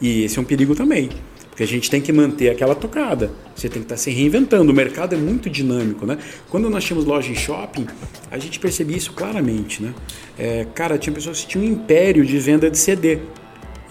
[0.00, 1.10] E esse é um perigo também.
[1.50, 3.32] Porque a gente tem que manter aquela tocada.
[3.56, 4.70] Você tem que estar se reinventando.
[4.70, 6.16] O mercado é muito dinâmico, né?
[6.48, 7.84] Quando nós tínhamos loja em shopping,
[8.30, 9.92] a gente percebia isso claramente, né?
[10.38, 13.18] É, cara, tinha pessoas que tinham um império de venda de CD.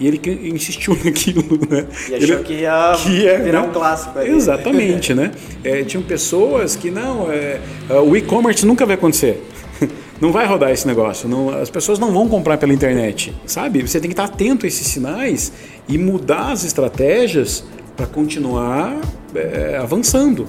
[0.00, 1.86] E ele que- insistiu naquilo, né?
[2.08, 4.30] E achou Ele- que ia virar um clássico aí.
[4.30, 5.32] Exatamente, né?
[5.64, 9.42] É, tinham pessoas que não, é, é, o e-commerce nunca vai acontecer.
[10.20, 11.28] Não vai rodar esse negócio.
[11.28, 13.82] não- as pessoas não vão comprar pela internet, sabe?
[13.82, 15.52] Você tem que estar atento a esses sinais
[15.88, 17.62] e mudar as estratégias
[17.96, 18.96] para continuar
[19.32, 20.44] é, avançando.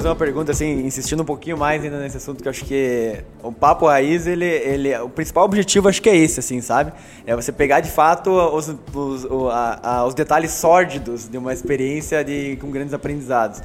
[0.00, 3.22] Fazer uma pergunta, assim, insistindo um pouquinho mais ainda nesse assunto, que eu acho que
[3.42, 6.90] o Papo Raiz, ele, ele, o principal objetivo acho que é esse, assim, sabe?
[7.26, 11.52] É você pegar de fato os, os, o- a- a- os detalhes sórdidos de uma
[11.52, 13.60] experiência de, com grandes aprendizados.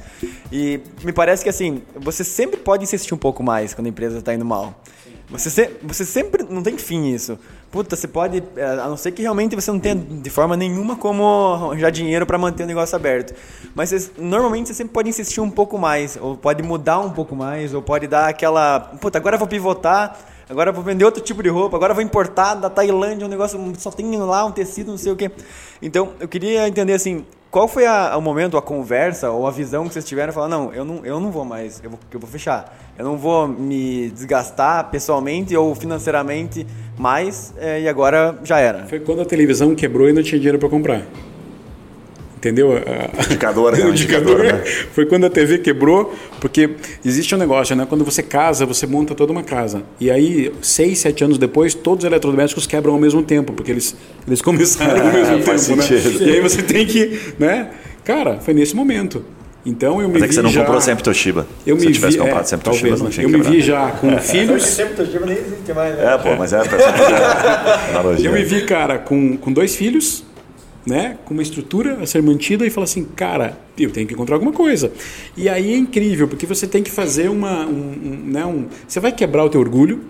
[0.52, 4.18] E me parece que, assim, você sempre pode insistir um pouco mais quando a empresa
[4.18, 4.74] está indo mal.
[5.28, 6.44] Você, se- você sempre.
[6.48, 7.36] Não tem fim isso.
[7.70, 8.42] Puta, você pode.
[8.56, 11.24] é, A não ser que realmente você não tenha de forma nenhuma como
[11.54, 13.34] arranjar dinheiro para manter o negócio aberto.
[13.74, 17.34] Mas você- normalmente você sempre pode insistir um pouco mais, ou pode mudar um pouco
[17.34, 18.78] mais, ou pode dar aquela.
[19.00, 20.16] Puta, agora eu vou pivotar,
[20.48, 23.30] agora eu vou vender outro tipo de roupa, agora eu vou importar da Tailândia um
[23.30, 25.30] negócio, só tem lá um tecido, não sei o quê.
[25.82, 27.24] Então, eu queria entender assim.
[27.56, 30.30] Qual foi a- o momento, a conversa ou a visão que vocês tiveram?
[30.30, 32.76] Falar, não, eu não, eu não vou mais, eu vou, eu vou fechar.
[32.98, 36.66] Eu não vou me desgastar pessoalmente ou financeiramente
[36.98, 38.84] mais é, e agora já era.
[38.86, 41.00] Foi quando a televisão quebrou e não tinha dinheiro para comprar.
[42.46, 42.76] Entendeu?
[42.76, 43.78] A- Indicador, né?
[43.84, 44.64] o Um indicador, indicador né?
[44.92, 46.70] foi quando a TV quebrou, porque
[47.04, 47.84] existe um negócio, né?
[47.88, 49.82] Quando você casa, você monta toda uma casa.
[49.98, 53.96] E aí, seis, sete anos depois, todos os eletrodomésticos quebram ao mesmo tempo, porque eles,
[54.28, 55.86] eles começaram ao mesmo Faz tempo, né?
[56.20, 57.70] E aí você tem que, né?
[58.04, 59.24] Cara, foi nesse momento.
[59.64, 60.60] Então eu me Mas é vi que você não já...
[60.60, 61.44] comprou sempre Toshiba.
[61.66, 63.10] Eu Se me eu tivesse vi, comprado é, sempre talvez, Toshiba, não né?
[63.10, 64.62] tinha Eu me vi já com filhos.
[64.62, 68.28] Sempre Toshiba nem existe mais, É, pô, mas é a analogia.
[68.28, 70.24] Eu me vi, cara, com, com dois filhos,
[70.86, 71.18] né?
[71.24, 74.52] Com uma estrutura a ser mantida e falar assim, cara, eu tenho que encontrar alguma
[74.52, 74.92] coisa.
[75.36, 77.66] E aí é incrível, porque você tem que fazer uma.
[77.66, 80.04] Um, um, né, um, você vai quebrar o teu orgulho,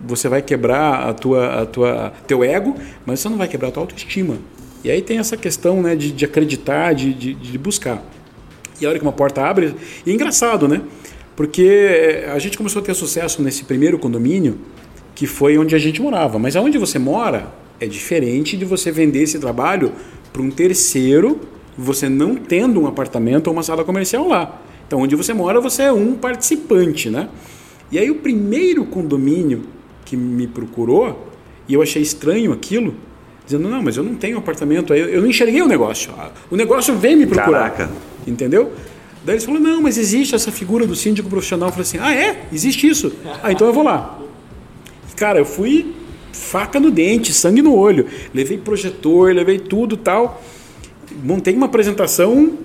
[0.00, 3.72] você vai quebrar a tua, a tua, teu ego, mas você não vai quebrar a
[3.72, 4.38] tua autoestima.
[4.84, 8.02] E aí tem essa questão né, de, de acreditar, de, de, de buscar.
[8.80, 10.82] E a hora que uma porta abre, e é engraçado, né?
[11.36, 14.58] Porque eh, a gente começou a ter sucesso nesse primeiro condomínio,
[15.14, 16.38] que foi onde a gente morava.
[16.38, 17.46] Mas aonde você mora
[17.82, 19.92] é diferente de você vender esse trabalho
[20.32, 21.40] para um terceiro,
[21.76, 24.62] você não tendo um apartamento ou uma sala comercial lá.
[24.86, 27.28] Então, onde você mora, você é um participante, né?
[27.90, 29.64] E aí, o primeiro condomínio
[30.04, 31.28] que me procurou,
[31.68, 32.94] e eu achei estranho aquilo,
[33.44, 36.12] dizendo: Não, mas eu não tenho apartamento, aí eu não enxerguei o negócio.
[36.50, 37.70] O negócio vem me procurar.
[37.70, 37.90] Caraca.
[38.26, 38.72] Entendeu?
[39.24, 41.68] Daí eles falaram: Não, mas existe essa figura do síndico profissional.
[41.68, 42.46] Eu falei assim: Ah, é?
[42.52, 43.12] Existe isso?
[43.42, 44.20] Ah, então eu vou lá.
[45.16, 45.94] Cara, eu fui
[46.32, 48.06] faca no dente, sangue no olho.
[48.34, 50.42] Levei projetor, levei tudo tal.
[51.22, 52.58] Montei uma apresentação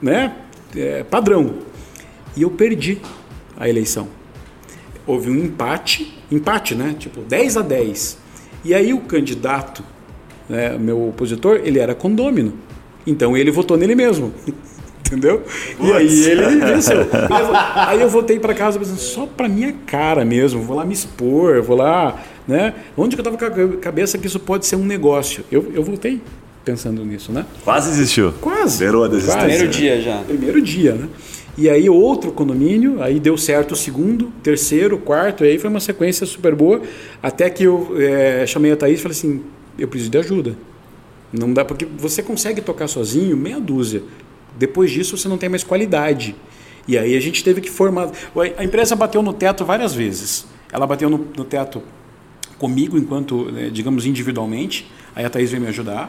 [0.00, 0.34] né,
[0.76, 1.54] é, padrão.
[2.36, 2.98] E eu perdi
[3.56, 4.08] a eleição.
[5.06, 6.94] Houve um empate, empate, né?
[6.98, 8.18] Tipo, 10 a 10.
[8.64, 9.84] E aí o candidato,
[10.48, 12.54] né, meu opositor, ele era condômino.
[13.06, 14.32] Então ele votou nele mesmo.
[15.04, 15.42] Entendeu?
[15.78, 17.06] E aí ele venceu.
[17.74, 21.60] Aí eu voltei para casa pensando, só para minha cara mesmo, vou lá me expor,
[21.60, 22.74] vou lá, né?
[22.96, 25.44] Onde que eu tava com a cabeça que isso pode ser um negócio?
[25.50, 26.20] Eu, eu voltei
[26.64, 27.44] pensando nisso, né?
[27.64, 28.32] Quase existiu.
[28.40, 28.78] Quase.
[28.78, 29.40] Zerou a desistência.
[29.40, 29.56] Quase.
[29.56, 30.18] Primeiro dia já.
[30.18, 31.08] Primeiro dia, né?
[31.56, 35.80] E aí outro condomínio, aí deu certo o segundo, terceiro, quarto, e aí foi uma
[35.80, 36.80] sequência super boa,
[37.22, 39.42] até que eu eh, chamei a Thaís e falei assim,
[39.78, 40.56] eu preciso de ajuda.
[41.30, 44.02] Não dá, porque você consegue tocar sozinho meia dúzia.
[44.58, 46.34] Depois disso você não tem mais qualidade.
[46.88, 48.10] E aí a gente teve que formar.
[48.56, 50.46] A empresa bateu no teto várias vezes.
[50.72, 51.82] Ela bateu no, no teto
[52.62, 54.88] comigo, enquanto, né, digamos, individualmente.
[55.16, 56.04] Aí a Thaís veio me ajudar.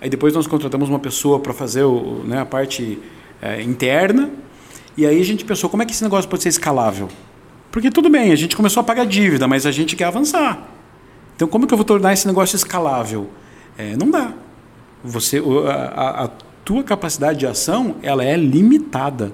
[0.00, 2.98] Aí depois nós contratamos uma pessoa para fazer o, né, a parte
[3.40, 4.28] é, interna.
[4.96, 7.08] E aí a gente pensou, como é que esse negócio pode ser escalável?
[7.70, 10.68] Porque tudo bem, a gente começou a pagar dívida, mas a gente quer avançar.
[11.36, 13.30] Então como que eu vou tornar esse negócio escalável?
[13.78, 14.32] É, não dá.
[15.04, 15.40] Você,
[15.94, 16.28] a- a
[16.64, 19.32] tua capacidade de ação ela é limitada.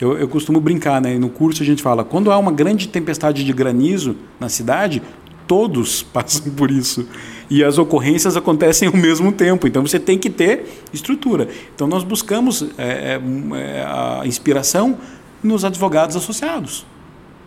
[0.00, 1.16] Eu, eu costumo brincar, né?
[1.18, 5.00] No curso a gente fala, quando há uma grande tempestade de granizo na cidade,
[5.46, 7.06] todos passam por isso.
[7.50, 9.66] E as ocorrências acontecem ao mesmo tempo.
[9.66, 11.48] Então você tem que ter estrutura.
[11.74, 13.20] Então nós buscamos é,
[13.54, 14.98] é, a inspiração
[15.42, 16.86] nos advogados associados.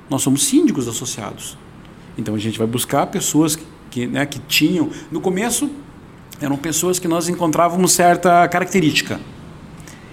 [0.10, 1.58] Nós somos síndicos associados.
[2.18, 3.58] Então a gente vai buscar pessoas
[3.90, 4.90] que, né, que tinham.
[5.12, 5.70] No começo
[6.40, 9.20] eram pessoas que nós encontrávamos certa característica.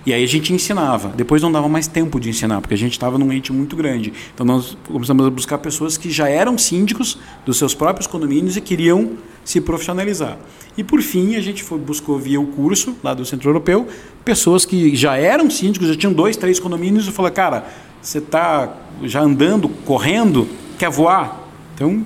[0.07, 1.09] E aí a gente ensinava.
[1.09, 4.13] Depois não dava mais tempo de ensinar, porque a gente estava num ente muito grande.
[4.35, 8.61] Então nós começamos a buscar pessoas que já eram síndicos dos seus próprios condomínios e
[8.61, 9.13] queriam
[9.45, 10.39] se profissionalizar.
[10.77, 13.87] E por fim a gente foi, buscou via o curso lá do Centro Europeu
[14.25, 17.67] pessoas que já eram síndicos, já tinham dois, três condomínios e falou, cara,
[18.01, 20.49] você está já andando, correndo,
[20.79, 21.49] quer voar?
[21.75, 22.05] Então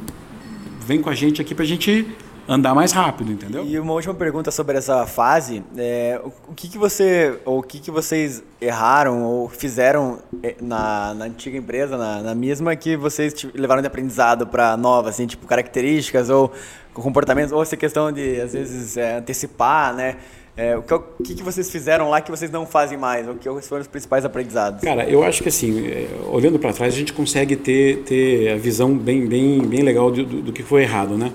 [0.86, 2.07] vem com a gente aqui para a gente
[2.49, 3.64] andar mais rápido, entendeu?
[3.64, 6.18] E uma última pergunta sobre essa fase, é,
[6.49, 11.26] o que, que você, ou o que, que vocês erraram ou fizeram é, na, na
[11.26, 16.30] antiga empresa, na, na mesma que vocês levaram de aprendizado para nova, assim, tipo características
[16.30, 16.51] ou
[16.94, 20.16] comportamentos, ou essa questão de às vezes é, antecipar, né?
[20.57, 23.28] É, o, que, o que, que vocês fizeram lá que vocês não fazem mais?
[23.28, 24.80] O que foram os principais aprendizados?
[24.80, 28.57] Cara, eu acho que assim, é, olhando para trás, a gente consegue ter, ter a
[28.57, 31.30] visão bem, bem, bem legal do, do, do que foi errado, né?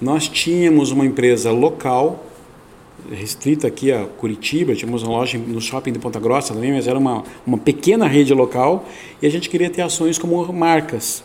[0.00, 2.24] Nós tínhamos uma empresa local,
[3.10, 6.98] restrita aqui a Curitiba, tínhamos uma loja no shopping de Ponta Grossa também, mas era
[6.98, 8.86] uma, uma pequena rede local
[9.20, 11.22] e a gente queria ter ações como marcas.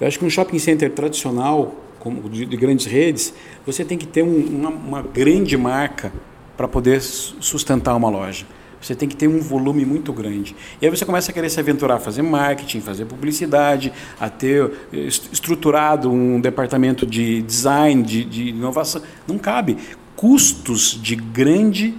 [0.00, 3.34] Eu acho que um shopping center tradicional, como de, de grandes redes,
[3.66, 6.12] você tem que ter um, uma, uma grande marca
[6.56, 8.46] para poder sustentar uma loja.
[8.80, 10.54] Você tem que ter um volume muito grande.
[10.80, 14.70] E aí você começa a querer se aventurar a fazer marketing, fazer publicidade, a ter
[14.92, 19.02] estruturado um departamento de design, de, de inovação.
[19.26, 19.76] Não cabe.
[20.14, 21.94] Custos de grande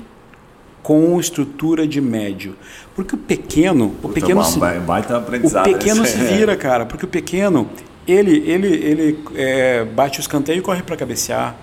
[0.81, 2.55] com estrutura de médio.
[2.95, 7.69] Porque o pequeno, o pequeno se, o pequeno se vira, cara, porque o pequeno
[8.07, 11.55] ele ele ele é, bate o escanteio e corre para cabecear.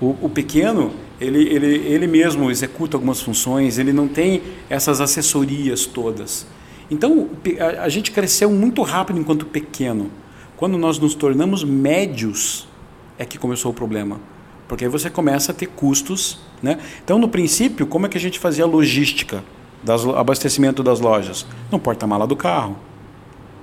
[0.00, 5.84] O, o pequeno ele, ele, ele mesmo executa algumas funções, ele não tem essas assessorias
[5.84, 6.46] todas.
[6.90, 10.10] Então, a, a gente cresceu muito rápido enquanto pequeno.
[10.56, 12.66] Quando nós nos tornamos médios,
[13.18, 14.18] é que começou o problema.
[14.66, 16.40] Porque aí você começa a ter custos.
[16.62, 16.78] Né?
[17.04, 19.44] Então, no princípio, como é que a gente fazia a logística,
[19.82, 21.46] das, abastecimento das lojas?
[21.70, 22.76] No porta-mala do carro.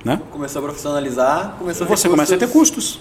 [0.05, 0.21] Né?
[0.31, 2.99] Começou a profissionalizar, começou a Você começa a ter custos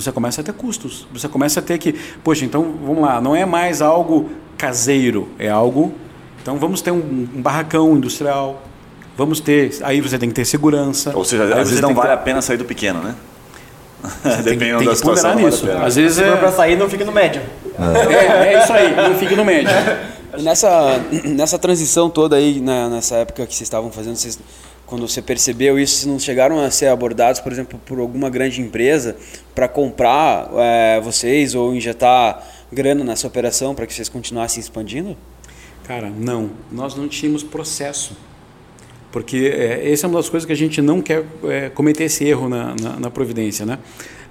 [0.00, 1.06] você começa a ter custos.
[1.12, 1.92] Você começa a ter que,
[2.22, 5.92] poxa, então vamos lá, não é mais algo caseiro, é algo.
[6.40, 8.62] Então vamos ter um, um barracão industrial,
[9.16, 9.76] vamos ter.
[9.82, 11.12] Aí você tem que ter segurança.
[11.16, 12.14] Ou seja, às vezes não vale ter...
[12.14, 13.14] a pena sair do pequeno, né?
[14.44, 15.34] Dependendo da situação.
[15.34, 15.66] Nisso.
[15.66, 16.36] Vale às vezes é...
[16.36, 17.42] para sair não fica no médio.
[17.78, 19.70] É, é isso aí, não fica no médio.
[20.36, 24.38] E nessa, nessa transição toda aí, né, nessa época que vocês estavam fazendo, vocês
[24.88, 29.16] quando você percebeu isso, não chegaram a ser abordados, por exemplo, por alguma grande empresa
[29.54, 35.16] para comprar é, vocês ou injetar grana nessa operação para que vocês continuassem expandindo?
[35.84, 36.50] Cara, não.
[36.72, 38.16] Nós não tínhamos processo.
[39.12, 42.24] Porque é, essa é uma das coisas que a gente não quer é, cometer esse
[42.24, 43.66] erro na, na, na Providência.
[43.66, 43.78] Né?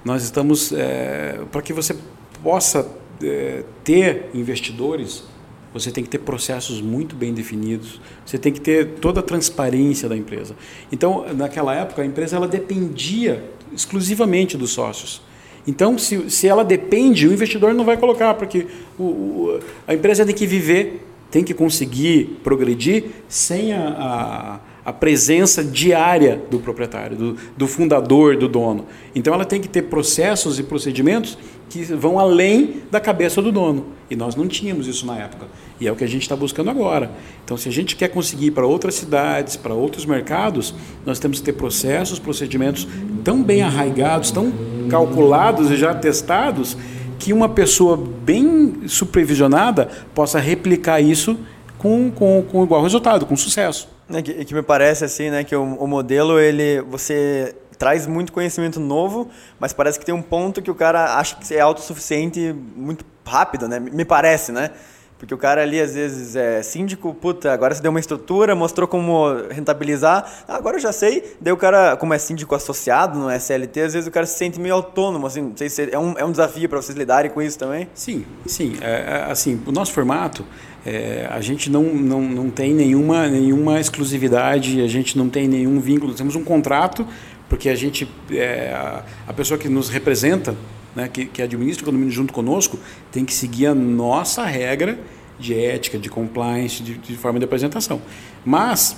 [0.04, 0.72] Nós estamos.
[0.72, 1.96] É, para que você
[2.42, 2.86] possa
[3.22, 5.24] é, ter investidores
[5.72, 10.08] você tem que ter processos muito bem definidos, você tem que ter toda a transparência
[10.08, 10.54] da empresa.
[10.90, 15.20] Então, naquela época, a empresa ela dependia exclusivamente dos sócios.
[15.66, 18.66] Então, se, se ela depende, o investidor não vai colocar, porque
[18.98, 25.62] o, o, a empresa tem que viver, tem que conseguir progredir sem a, a, presença
[25.62, 28.86] diária do proprietário, do, do fundador, do dono.
[29.14, 33.86] Então, ela tem que ter processos e procedimentos que vão além da cabeça do dono.
[34.10, 35.46] E nós não tínhamos isso na época.
[35.78, 37.10] E é o que a gente está buscando agora.
[37.44, 40.74] Então, se a gente quer conseguir ir para outras cidades, para outros mercados,
[41.04, 42.88] nós temos que ter processos, procedimentos
[43.22, 44.52] tão bem arraigados, tão
[44.88, 46.76] calculados e já testados,
[47.18, 51.38] que uma pessoa bem supervisionada possa replicar isso
[51.76, 53.97] com, com, com igual resultado, com sucesso.
[54.10, 58.32] É que, que, me parece assim, né, que o, o modelo ele você traz muito
[58.32, 59.28] conhecimento novo,
[59.60, 63.68] mas parece que tem um ponto que o cara acha que é autossuficiente muito rápido,
[63.68, 63.78] né?
[63.78, 64.70] Me parece, né?
[65.18, 68.86] Porque o cara ali, às vezes, é síndico, puta, agora você deu uma estrutura, mostrou
[68.86, 71.36] como rentabilizar, ah, agora eu já sei.
[71.40, 74.38] Daí o cara, como é síndico associado, não é SLT, às vezes o cara se
[74.38, 77.32] sente meio autônomo, assim, não sei se é um, é um desafio para vocês lidarem
[77.32, 77.88] com isso também?
[77.94, 78.78] Sim, sim.
[78.80, 80.44] É, é, assim, o nosso formato,
[80.86, 85.80] é, a gente não, não, não tem nenhuma, nenhuma exclusividade, a gente não tem nenhum
[85.80, 87.06] vínculo, temos um contrato
[87.48, 90.54] porque a gente, é, a, a, pessoa que nos representa,
[90.94, 92.78] né, que, que administra o condomínio junto conosco,
[93.10, 94.98] tem que seguir a nossa regra
[95.38, 98.02] de ética, de compliance, de, de forma de apresentação.
[98.44, 98.96] Mas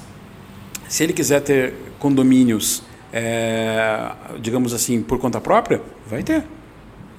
[0.88, 4.10] Se ele quiser ter condomínios, é,
[4.40, 6.42] digamos assim, por conta própria, vai ter.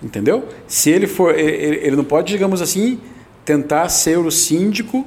[0.03, 0.45] Entendeu?
[0.67, 2.99] Se ele for, ele, ele não pode, digamos assim,
[3.45, 5.05] tentar ser o síndico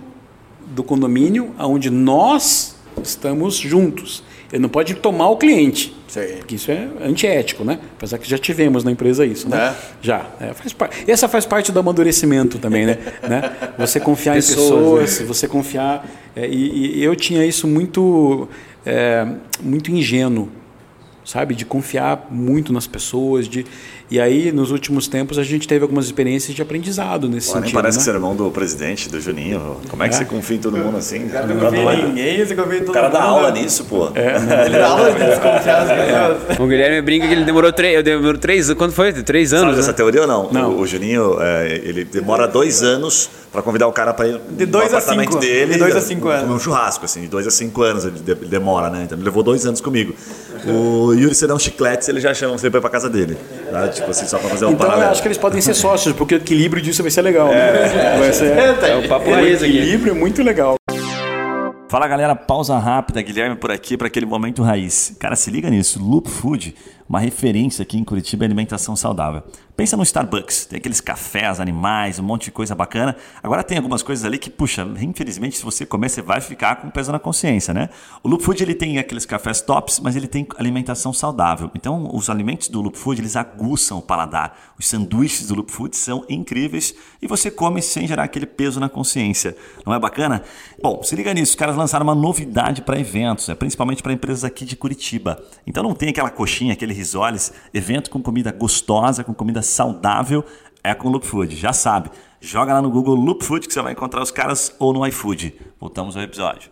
[0.67, 4.23] do condomínio onde nós estamos juntos.
[4.53, 5.95] Ele não pode tomar o cliente.
[6.07, 6.37] Sim.
[6.39, 7.81] Porque isso é antiético, né?
[7.97, 9.75] Apesar que já tivemos na empresa isso, né?
[9.75, 9.75] É.
[10.01, 10.27] Já.
[10.41, 10.91] É, faz par...
[11.09, 12.99] Essa faz parte do amadurecimento também, né?
[13.29, 13.57] né?
[13.79, 16.07] Você confiar Pessoas, em pessoas, você confiar.
[16.37, 18.49] é, e, e eu tinha isso muito,
[18.87, 19.27] é,
[19.61, 20.49] muito ingênuo,
[21.25, 21.55] sabe?
[21.55, 23.49] De confiar muito nas pessoas.
[23.49, 23.65] De...
[24.11, 27.63] E aí, nos últimos tempos, a gente teve algumas experiências de aprendizado nesse Pô, nem
[27.65, 27.75] sentido.
[27.77, 28.05] parece né?
[28.05, 29.79] ser irmão do presidente, do Juninho.
[29.89, 30.19] Como é que É.
[30.19, 31.21] você confia em todo mundo assim?
[31.21, 31.47] Não cara?
[31.49, 33.29] confia em ninguém, você confia em todo O cara dá mundo.
[33.31, 34.09] aula nisso, pô.
[34.15, 36.59] Ele dá aula de desconfiar as pessoas.
[36.65, 38.03] O Guilherme brinca que ele demorou três.
[38.05, 38.73] Demorou três.
[38.75, 39.13] Quando foi?
[39.13, 39.77] Três Sabe anos.
[39.77, 39.95] dessa Né?
[39.95, 40.51] teoria ou não?
[40.53, 40.71] Não.
[40.73, 44.67] O, o Juninho, é, ele demora dois anos pra convidar o cara pra ir De
[44.67, 45.41] no dois a apartamento cinco.
[45.41, 45.73] dele.
[45.75, 46.51] De dois a cinco comer anos.
[46.57, 49.03] um churrasco, assim, de dois a cinco anos ele demora, né?
[49.05, 50.15] Então ele levou dois anos comigo.
[50.67, 53.37] O Yuri, você dá um chiclete, ele já chama você pra ir pra casa dele.
[53.71, 53.89] Tá?
[53.89, 55.11] Tipo assim, só pra fazer um Então, eu paralelo.
[55.13, 57.49] acho que eles podem ser sócios, porque o equilíbrio disso vai ser legal.
[57.49, 58.17] né?
[58.19, 59.77] Vai ser, É o papo o raiz aqui.
[59.79, 60.75] equilíbrio é muito legal.
[61.89, 65.15] Fala galera, pausa rápida, Guilherme por aqui para aquele momento raiz.
[65.21, 66.75] Cara, se liga nisso, Loop Food,
[67.09, 69.43] uma referência aqui em Curitiba em alimentação saudável.
[69.77, 73.17] Pensa no Starbucks, tem aqueles cafés, animais, um monte de coisa bacana.
[73.43, 76.89] Agora tem algumas coisas ali que, puxa, infelizmente se você comer você vai ficar com
[76.91, 77.89] peso na consciência, né?
[78.23, 81.73] O Loop Food ele tem aqueles cafés tops, mas ele tem alimentação saudável.
[81.75, 84.57] Então os alimentos do Loop Food eles aguçam o paladar.
[84.79, 88.89] Os sanduíches do Loop Food são incríveis e você come sem gerar aquele peso na
[88.89, 89.57] consciência.
[89.85, 90.45] Não é bacana?
[90.81, 94.45] Bom, se liga nisso, os caras lançaram uma novidade para eventos, é principalmente para empresas
[94.45, 95.43] aqui de Curitiba.
[95.67, 100.45] Então não tem aquela coxinha, aquele risoles, evento com comida gostosa, com comida saudável,
[100.83, 102.11] é com Loop Food, já sabe.
[102.41, 105.59] Joga lá no Google Loop Food que você vai encontrar os caras ou no iFood.
[105.81, 106.71] Voltamos ao episódio.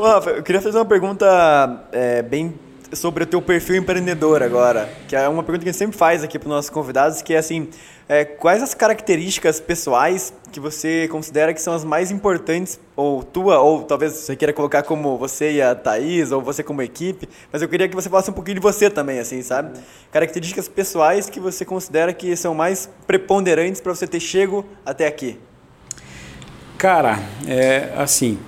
[0.00, 2.54] Rafa, eu queria fazer uma pergunta é, bem
[2.94, 6.22] sobre o teu perfil empreendedor agora, que é uma pergunta que a gente sempre faz
[6.22, 7.68] aqui para os nossos convidados, que é assim,
[8.08, 13.58] é, quais as características pessoais que você considera que são as mais importantes, ou tua,
[13.58, 17.62] ou talvez você queira colocar como você e a Thaís, ou você como equipe, mas
[17.62, 19.78] eu queria que você falasse um pouquinho de você também, assim, sabe?
[20.12, 25.38] Características pessoais que você considera que são mais preponderantes para você ter chego até aqui.
[26.78, 28.38] Cara, é assim,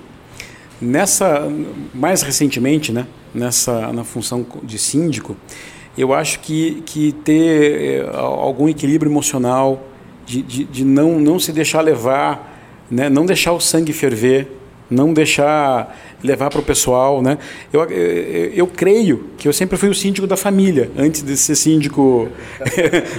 [0.80, 1.48] nessa
[1.94, 3.06] mais recentemente, né,
[3.36, 5.36] nessa na função de síndico,
[5.96, 9.82] eu acho que, que ter eh, algum equilíbrio emocional,
[10.26, 14.48] de, de, de não, não se deixar levar, né, não deixar o sangue ferver,
[14.90, 17.38] não deixar levar para o pessoal, né?
[17.72, 21.54] Eu, eu, eu creio que eu sempre fui o síndico da família antes de ser
[21.54, 22.28] síndico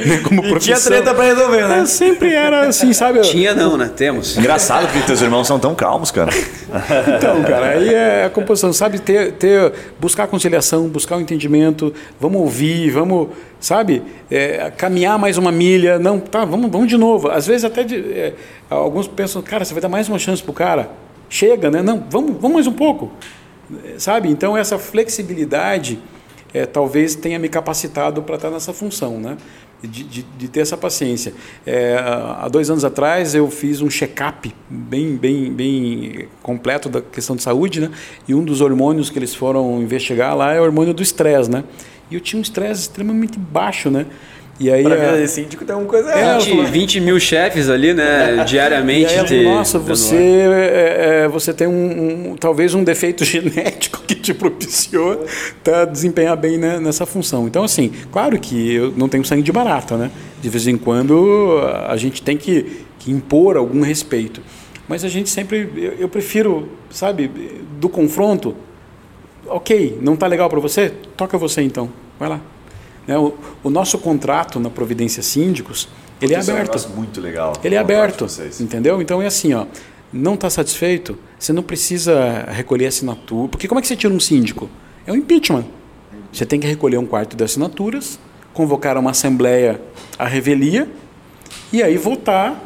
[0.05, 0.75] né, como E profissão.
[0.75, 1.79] tinha treta para resolver, né?
[1.79, 3.21] É, sempre era assim, sabe?
[3.21, 3.91] Tinha não, né?
[3.95, 4.37] Temos.
[4.37, 6.31] Engraçado que teus irmãos são tão calmos, cara.
[7.17, 8.99] Então, cara, aí é a composição, sabe?
[8.99, 13.29] Ter, ter, buscar a conciliação, buscar o entendimento, vamos ouvir, vamos,
[13.59, 14.01] sabe?
[14.29, 17.29] É, caminhar mais uma milha, não, tá, vamos, vamos de novo.
[17.29, 18.33] Às vezes até de, é,
[18.69, 20.89] alguns pensam, cara, você vai dar mais uma chance pro cara?
[21.29, 21.81] Chega, né?
[21.81, 23.11] Não, vamos, vamos mais um pouco,
[23.97, 24.29] sabe?
[24.29, 25.99] Então essa flexibilidade
[26.53, 29.37] é, talvez tenha me capacitado para estar nessa função, né?
[29.81, 31.33] De, de, de ter essa paciência.
[31.63, 37.35] É, há dois anos atrás eu fiz um check-up bem, bem, bem completo da questão
[37.35, 37.91] de saúde, né?
[38.27, 41.63] E um dos hormônios que eles foram investigar lá é o hormônio do estresse, né?
[42.09, 44.07] E eu tinha um estresse extremamente baixo, né?
[44.59, 46.39] E aí Para a- vida de síndico tem uma coisa É, errada.
[46.43, 48.37] 20, 20 mil chefes ali, né?
[48.41, 49.13] e Diariamente.
[49.13, 54.15] aí te nossa, você, é, é, você tem um, um- talvez um defeito genético que
[54.15, 55.25] te propiciou
[55.63, 57.45] tá, desempenhar bem né, nessa função.
[57.45, 60.09] Então, assim, claro que eu não tenho sangue de barata, né?
[60.41, 64.41] De vez em quando a gente tem que, que impor algum respeito.
[64.87, 67.29] Mas a gente sempre, eu, eu prefiro, sabe,
[67.79, 68.55] do confronto,
[69.45, 70.91] ok, não está legal para você?
[71.15, 71.89] Toca você então,
[72.19, 72.41] vai lá.
[73.07, 73.33] Né, o,
[73.63, 75.87] o nosso contrato na Providência Síndicos,
[76.21, 76.59] ele é um aberto.
[76.59, 77.53] negócio muito legal.
[77.63, 78.27] Ele é aberto,
[78.59, 79.01] entendeu?
[79.01, 79.65] Então é assim, ó,
[80.11, 84.19] não está satisfeito, você não precisa recolher assinatura, porque como é que você tira um
[84.19, 84.69] síndico?
[85.05, 85.65] É um impeachment.
[86.31, 88.19] Você tem que recolher um quarto de assinaturas,
[88.53, 89.79] convocar uma assembleia
[90.17, 90.87] à revelia
[91.71, 92.61] e aí votar,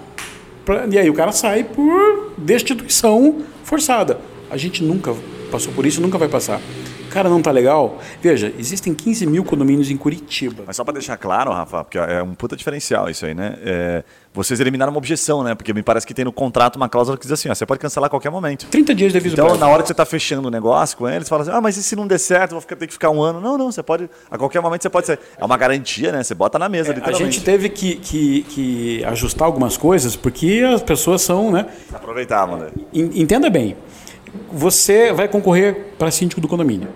[0.66, 4.20] pra, e aí o cara sai por destituição forçada.
[4.50, 5.14] A gente nunca
[5.52, 6.62] passou por isso, nunca vai passar.
[7.12, 8.00] Cara, não tá legal?
[8.22, 10.64] Veja, existem 15 mil condomínios em Curitiba.
[10.66, 13.58] Mas só pra deixar claro, Rafa, porque é um puta diferencial isso aí, né?
[13.64, 14.04] É,
[14.34, 15.54] vocês eliminaram uma objeção, né?
[15.54, 17.80] Porque me parece que tem no contrato uma cláusula que diz assim, ó, você pode
[17.80, 18.66] cancelar a qualquer momento.
[18.68, 21.28] 30 dias de aviso Então, na hora que você está fechando o negócio com eles,
[21.28, 23.22] fala assim: ah, mas e se não der certo, vou ficar- ter que ficar um
[23.22, 23.42] ano?
[23.42, 25.20] Não, não, você pode, a qualquer momento você pode ser.
[25.38, 26.24] É uma garantia, né?
[26.24, 27.34] Você bota na mesa, A literalmente.
[27.36, 31.66] gente teve que, que, que ajustar algumas coisas porque as pessoas são, né?
[31.94, 32.68] Aproveitar, mano.
[32.94, 33.76] En- Entenda bem,
[34.52, 36.90] você vai concorrer para síndico do condomínio.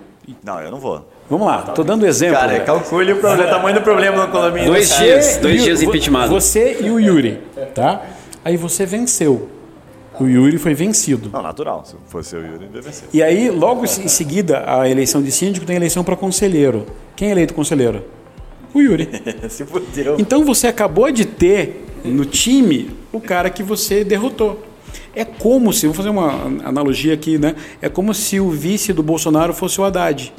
[0.43, 1.07] Não, eu não vou.
[1.29, 2.37] Vamos lá, estou dando exemplo.
[2.39, 2.59] Cara, né?
[2.59, 4.69] calcule o, problema, o tamanho do problema no condomínio.
[4.69, 6.27] Dois dias, dois o- dias impeachment.
[6.27, 7.39] Você e o Yuri,
[7.73, 8.03] tá?
[8.43, 9.49] Aí você venceu.
[10.19, 11.29] O Yuri foi vencido.
[11.33, 11.83] Não, natural.
[11.83, 13.05] Se fosse eu, Yuri, deve ser.
[13.11, 16.85] E aí, logo em seguida, a eleição de síndico tem eleição para conselheiro.
[17.15, 18.03] Quem é eleito conselheiro?
[18.73, 19.09] O Yuri.
[19.49, 20.15] Se fudeu.
[20.19, 24.63] Então você acabou de ter no time o cara que você derrotou.
[25.15, 26.31] É como se, vou fazer uma
[26.65, 27.55] analogia aqui, né?
[27.81, 30.33] É como se o vice do Bolsonaro fosse o Haddad.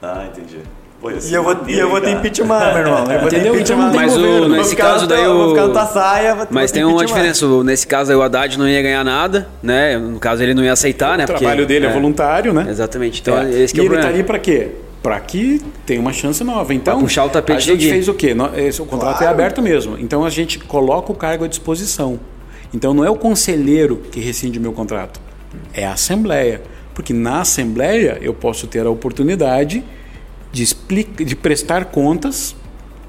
[0.00, 0.58] Ah, entendi.
[1.00, 3.04] Pô, ia E eu vou, e eu vou ter impeachment, meu irmão.
[3.12, 3.54] Eu vou ter Entendeu?
[3.54, 3.88] impeachment.
[3.88, 4.56] Então, Mas tem o, governo.
[4.56, 5.34] Nesse ficar caso no daí o.
[5.36, 6.34] Vou ficar na tua saia.
[6.34, 7.46] vou- Mas vou tem uma diferença.
[7.46, 9.98] o- Nesse caso aí o Haddad não ia ganhar nada, né?
[9.98, 11.24] No caso ele não ia aceitar, né?
[11.24, 12.66] O trabalho dele é, voluntário, né?
[12.68, 13.20] Exatamente.
[13.20, 13.50] Então É.
[13.62, 14.14] esse que e é o ele tá problema.
[14.14, 14.68] ali para quê?
[15.02, 16.72] Para que tenha uma chance nova.
[16.72, 18.34] Então, Pra puxar o tapete a do gente fez o quê?
[18.80, 19.98] O contrato é aberto mesmo.
[19.98, 22.20] Então a gente coloca o cargo à disposição.
[22.72, 25.20] Então não é o conselheiro que rescinde o meu contrato,
[25.72, 26.62] é a assembleia.
[26.94, 29.82] Porque na assembleia eu posso ter a oportunidade
[30.50, 32.54] de, explica, de prestar contas,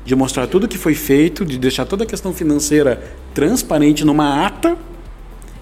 [0.05, 3.03] de mostrar tudo o que foi feito, de deixar toda a questão financeira
[3.33, 4.77] transparente numa ata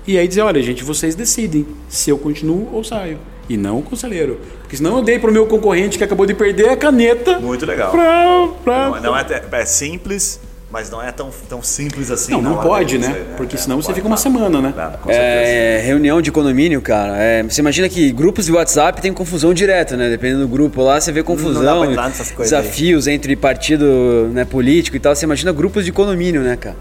[0.06, 3.20] e aí dizer, olha, gente, vocês decidem se eu continuo ou saio.
[3.47, 4.39] E não o conselheiro.
[4.62, 7.91] Porque senão eu dei pro meu concorrente que acabou de perder a caneta Muito legal.
[7.91, 8.47] pra.
[8.64, 8.89] pra...
[8.89, 10.39] Não, não é, é simples,
[10.72, 12.32] mas não é tão, tão simples assim.
[12.32, 13.07] Não, não pode, né?
[13.09, 14.74] deles, Porque É, senão não você fica uma semana, né?
[14.76, 15.17] Não, com certeza.
[15.19, 17.17] É, reunião de condomínio, cara.
[17.17, 20.09] é, você imagina que grupos de WhatsApp tem confusão direta, né?
[20.09, 22.61] Dependendo do grupo lá, você vê confusão, Não dá pra entrar nessas coisas aí.
[22.61, 25.15] desafios entre partido né, político e tal.
[25.15, 26.76] Você imagina grupos de condomínio, né, cara?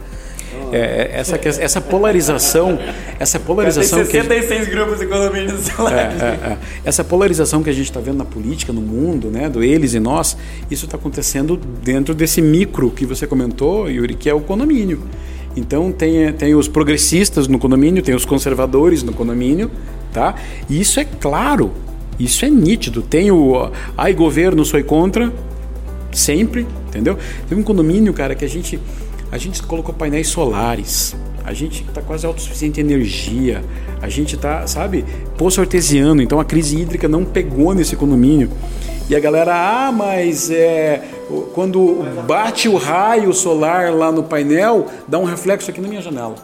[0.72, 2.78] É, essa, que- essa polarização,
[3.18, 5.92] essa Tem polarização que a gente- 66 grupos de condomínio no celular.
[5.94, 6.58] É, é, é.
[6.84, 10.00] Essa polarização que a gente está vendo na política, no mundo, né, do eles e
[10.00, 10.36] nós,
[10.70, 15.00] isso está acontecendo dentro desse micro que você comentou, Yuri, que é o condomínio.
[15.56, 19.70] Então tem, tem os progressistas no condomínio, tem os conservadores no condomínio,
[20.12, 20.34] tá?
[20.68, 21.72] E isso é claro,
[22.20, 23.02] isso é nítido.
[23.02, 25.32] Tem o ai governo, sou contra,
[26.12, 27.18] sempre, entendeu?
[27.48, 28.78] Tem um condomínio, cara, que a gente
[29.30, 31.14] a gente colocou painéis solares.
[31.44, 33.62] A gente está quase autossuficiente em energia.
[34.02, 35.04] A gente está, sabe,
[35.38, 36.20] poço artesiano.
[36.22, 38.50] Então a crise hídrica não pegou nesse condomínio.
[39.08, 41.02] E a galera, ah, mas é,
[41.54, 46.34] quando bate o raio solar lá no painel, dá um reflexo aqui na minha janela.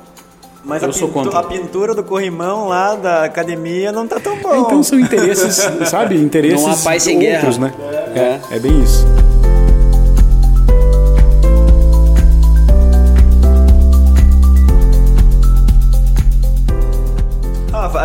[0.64, 1.38] Mas Eu a, sou pintu- contra.
[1.38, 4.62] a pintura do corrimão lá da academia não tá tão bom.
[4.66, 5.54] Então são interesses,
[5.88, 7.72] sabe, interesses Não há paz sem outros, guerra.
[8.14, 8.40] né?
[8.50, 9.06] É, é bem isso.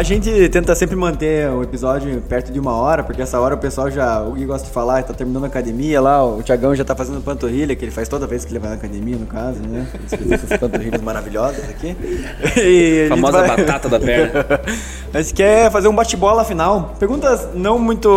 [0.01, 3.57] A gente tenta sempre manter o episódio perto de uma hora, porque essa hora o
[3.59, 4.19] pessoal já.
[4.23, 7.21] O Gui gosta de falar, tá terminando a academia lá, o Thiagão já tá fazendo
[7.21, 9.85] panturrilha, que ele faz toda vez que ele vai na academia, no caso, né?
[10.31, 11.95] Essas panturrilhas maravilhosas aqui.
[12.57, 14.45] E a Famosa vai- batata da perna.
[15.13, 16.95] A gente quer fazer um bate-bola final.
[16.97, 18.09] Perguntas não muito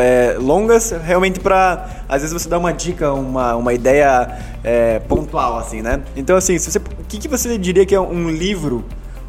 [0.00, 4.30] é, longas, realmente pra às vezes você dar uma dica, uma, uma ideia
[4.64, 6.00] é, pontual, assim, né?
[6.16, 8.84] Então, assim, se você, o que, que você diria que é um livro,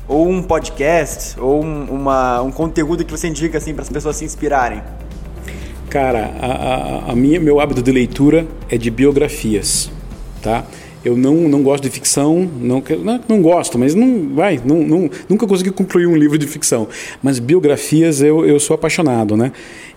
[0.09, 4.15] ou um podcast, ou um, uma, um conteúdo que você indica, assim, para as pessoas
[4.15, 4.81] se inspirarem?
[5.87, 9.91] Cara, a, a, a minha, meu hábito de leitura é de biografias,
[10.41, 10.65] tá?
[11.05, 15.09] Eu não, não gosto de ficção, não, não, não gosto, mas não vai, não, não,
[15.29, 16.87] nunca consegui concluir um livro de ficção.
[17.23, 19.51] Mas biografias eu, eu sou apaixonado, né?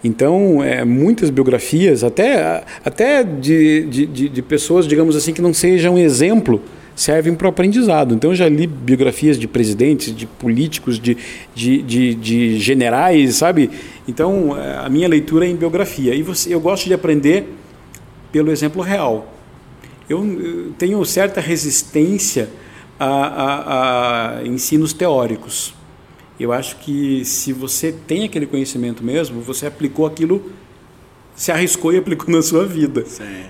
[0.04, 5.54] Então, é, muitas biografias, até, até de, de, de, de pessoas, digamos assim, que não
[5.54, 6.60] sejam exemplo,
[7.02, 8.14] servem para o aprendizado.
[8.14, 11.16] Então, eu já li biografias de presidentes, de políticos, de,
[11.52, 13.70] de, de, de generais, sabe?
[14.06, 16.14] Então, eh, a minha leitura é em biografia.
[16.14, 17.48] E você, eu gosto de aprender
[18.30, 19.34] pelo exemplo real.
[20.08, 22.48] Eu tenho certa resistência
[23.00, 25.74] a, a, a ensinos teóricos.
[26.38, 30.52] Eu acho que se você tem aquele conhecimento mesmo, você aplicou aquilo,
[31.34, 33.04] se arriscou e aplicou na sua vida.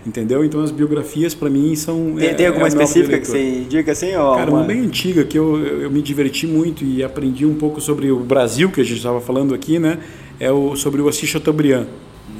[0.07, 0.45] Entendeu?
[0.45, 2.15] Então as biografias para mim são.
[2.17, 4.15] Tem, é- tem alguma é a minha específica que você indica, assim?
[4.15, 7.81] Ou Cara, uma bem antiga que eu, eu, me diverti muito e aprendi um pouco
[7.81, 9.99] sobre o Brasil, que a gente estava falando aqui, né?
[10.39, 11.87] É o, sobre o Assis Chateaubriand.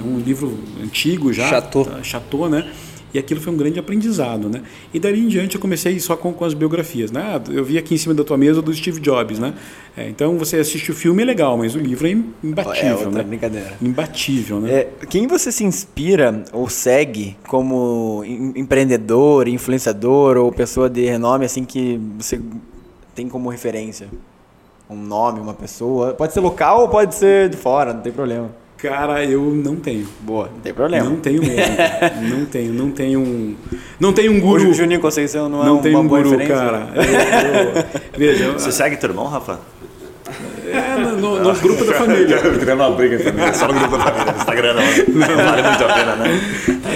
[0.01, 1.49] É um livro antigo já.
[1.49, 1.89] Chateau.
[2.03, 2.71] Chateau, né?
[3.15, 4.63] E aquilo foi um grande aprendizado, né?
[4.95, 7.21] E dali em diante eu comecei só com, com as biografias, né?
[7.37, 9.53] Ah, Eu vi aqui em cima da tua mesa do Steve Jobs, né?
[9.97, 12.95] É, então você assiste o filme é legal, mas o livro é im- imbatível, É
[13.05, 13.23] outra né?
[13.25, 13.73] brincadeira.
[13.83, 14.73] Imbatível, né?
[14.73, 21.45] É, quem você se inspira ou segue como em- empreendedor, influenciador ou pessoa de renome
[21.45, 22.41] assim que você
[23.15, 24.09] tem como referência?
[24.89, 26.13] Um nome, uma pessoa.
[26.15, 28.51] Pode ser local ou pode ser de fora, não tem problema.
[28.83, 30.09] Cara, eu não tenho.
[30.23, 31.09] Boa, não tem problema.
[31.09, 31.77] Não tenho mesmo.
[32.37, 33.55] não tenho, não tenho um.
[34.01, 34.61] Não tenho um O guru.
[34.61, 36.89] Ju- Juninho Conceição não é Não uma tem um boa guru, cara.
[36.95, 37.85] Eu- eu-
[38.19, 39.61] veja, eu- Você segue teu irmão, Rafa?
[40.67, 42.39] É, no, no- no grupo da família.
[42.59, 43.53] Criando uma briga também.
[43.55, 44.33] Só no grupo da família.
[44.33, 44.83] no Instagram não.
[45.15, 46.41] Não vale muito a pena, né?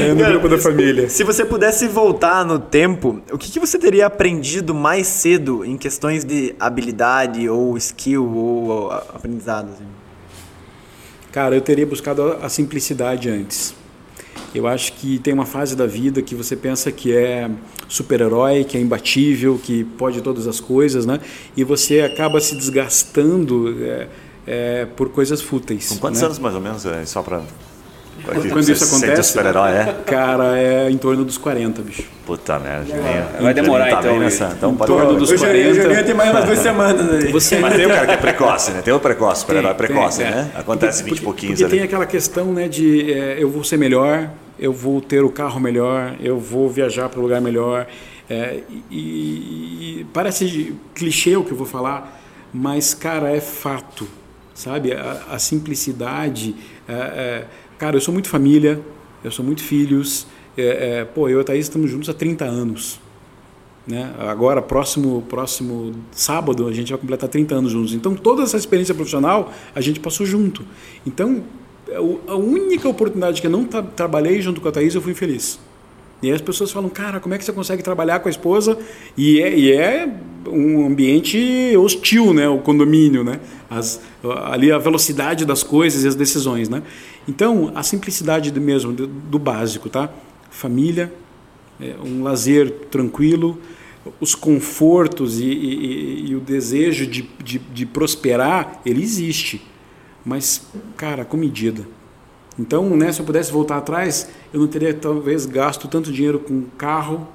[0.00, 1.08] É, no grupo da família.
[1.08, 5.76] Se você pudesse voltar no tempo, o que, que você teria aprendido mais cedo em
[5.76, 9.68] questões de habilidade ou skill ou aprendizado?
[9.72, 9.84] assim?
[11.36, 13.74] Cara, eu teria buscado a- simplicidade antes.
[14.54, 17.50] Eu acho que tem uma fase da vida que você pensa que é
[17.86, 21.20] super-herói, que é imbatível, que pode todas as coisas, né?
[21.54, 24.08] E você acaba se desgastando é,
[24.46, 25.90] é, por coisas fúteis.
[25.90, 26.26] Com quantos né?
[26.26, 26.86] anos mais ou menos?
[26.86, 27.42] É, só pra.
[28.26, 29.28] Quando isso Você sente acontece?
[29.32, 29.96] super-herói, é?
[30.04, 32.02] Cara, é em torno dos 40, bicho.
[32.26, 32.86] Puta merda.
[33.40, 34.52] Vai demorar, tá então, nessa.
[34.56, 35.82] Então pode torno dos O Juninho, o 40.
[35.82, 37.30] Juninho tem mais umas duas semanas aí.
[37.32, 38.82] Você Mas tem o cara que é precoce, né?
[38.82, 40.30] Tem o precoce, super-herói Tem, precoce, tem, é.
[40.30, 40.50] né?
[40.56, 41.86] Acontece Porque- 20 e pouquinhos Porque tem ali.
[41.88, 46.16] aquela questão né, de é, eu vou ser melhor, eu vou ter o carro melhor,
[46.20, 47.86] eu vou viajar para um lugar melhor.
[48.28, 48.58] é,
[48.90, 52.20] e, e parece clichê o que eu vou falar,
[52.52, 54.08] mas, cara, é fato.
[54.54, 54.92] Sabe?
[54.94, 56.56] A, a simplicidade.
[56.88, 57.44] é, é,
[57.78, 58.80] cara, eu sou muito família,
[59.24, 60.26] eu sou muito filhos.
[60.56, 62.98] é, é, pô, eu e a Thaís estamos juntos há 30 anos.
[63.86, 64.12] Né?
[64.18, 67.94] Agora, próximo, próximo sábado, a gente vai completar 30 anos juntos.
[67.94, 70.64] Então, toda essa experiência profissional a gente passou junto.
[71.06, 71.44] Então,
[72.26, 75.58] a única oportunidade que eu não tra- trabalhei junto com a Thaís, eu fui feliz.
[76.22, 78.78] E aí as pessoas falam, cara, como é que você consegue trabalhar com a esposa?
[79.16, 80.08] E é, e é
[80.48, 82.48] um ambiente hostil, né?
[82.48, 83.38] O condomínio, né?
[83.68, 84.00] As,
[84.46, 86.82] ali a velocidade das coisas e as decisões, né?
[87.28, 90.08] Então, a simplicidade do mesmo, do, básico, tá?
[90.50, 91.12] Família,
[91.80, 93.60] é, um lazer tranquilo,
[94.20, 99.60] os confortos e, e- e- e o desejo de, de, de prosperar, ele existe,
[100.24, 101.86] mas, cara, com medida.
[102.58, 106.62] Então, né, se eu pudesse voltar atrás, eu não teria talvez gasto tanto dinheiro com
[106.78, 107.28] carro,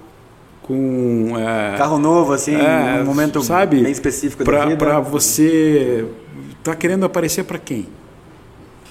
[0.63, 4.77] com é, Carro novo, assim, é, num momento sabe, bem específico da pra- vida.
[4.77, 6.05] pra você
[6.63, 7.87] tá querendo aparecer para quem,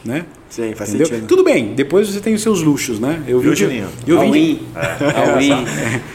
[0.04, 0.24] né?
[0.50, 1.06] Sim, faz Entendeu?
[1.06, 1.26] sentido.
[1.28, 3.22] Tudo bem, depois você tem os seus luxos, né?
[3.26, 3.86] Eu Juninho?
[4.06, 4.60] eu vim de- All-in.
[5.54, 5.64] All-in.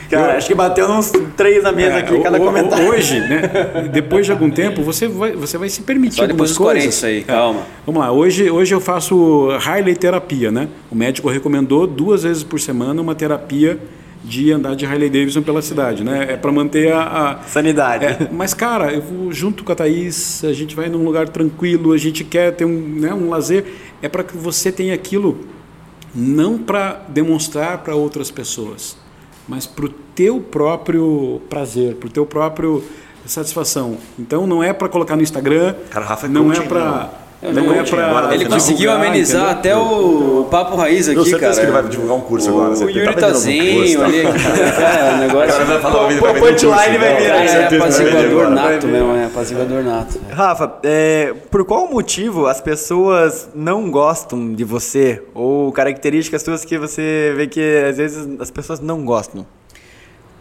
[0.10, 2.86] Cara, acho que bateu uns três na mesa É, aqui, cada ho- comentário.
[2.90, 3.90] Hoje, né?
[3.94, 6.80] Depois de algum tempo, você vai, você vai se permitir Só depois algumas dos 40
[6.84, 6.96] coisas.
[6.96, 7.22] isso aí, É.
[7.24, 7.62] calma.
[7.86, 10.68] Vamos lá, hoje, hoje eu faço Harley terapia, né?
[10.92, 13.80] O médico recomendou duas vezes por semana uma terapia
[14.28, 16.28] de andar de Harley Davidson pela cidade, né?
[16.34, 17.02] É para manter a,
[17.42, 18.06] a- Sanidade.
[18.06, 21.94] é, mas, cara, eu vou junto com a Thaís, a gente vai num lugar tranquilo,
[21.94, 23.66] a gente quer ter um, né, um lazer.
[24.02, 25.46] É para que você tenha aquilo
[26.14, 28.98] não para demonstrar para outras pessoas,
[29.48, 32.84] mas para o teu próprio prazer, para o teu próprio
[33.26, 33.98] satisfação.
[34.18, 37.25] Então, não é para colocar no Instagram, Cara, Rafa é não é para...
[37.42, 38.36] Ele é Não é para né?
[38.36, 39.60] Ele conseguiu divulgar, amenizar entendeu?
[39.60, 41.56] até o papo raiz aqui, Eu certeza cara.
[41.56, 42.74] que ele vai divulgar um curso agora.
[42.74, 44.24] O Yuri tá zenho ali.
[44.24, 45.50] Cara, o negócio.
[45.50, 47.46] O cara vai falar, vai Pô, vender um punchline curso, vai vir, né?
[47.46, 50.20] é apaziguador nato mesmo, é apaziguador nato.
[50.32, 55.22] Rafa, é, por qual motivo as pessoas não gostam de você?
[55.34, 59.46] Ou características suas que você vê que às vezes as pessoas não gostam?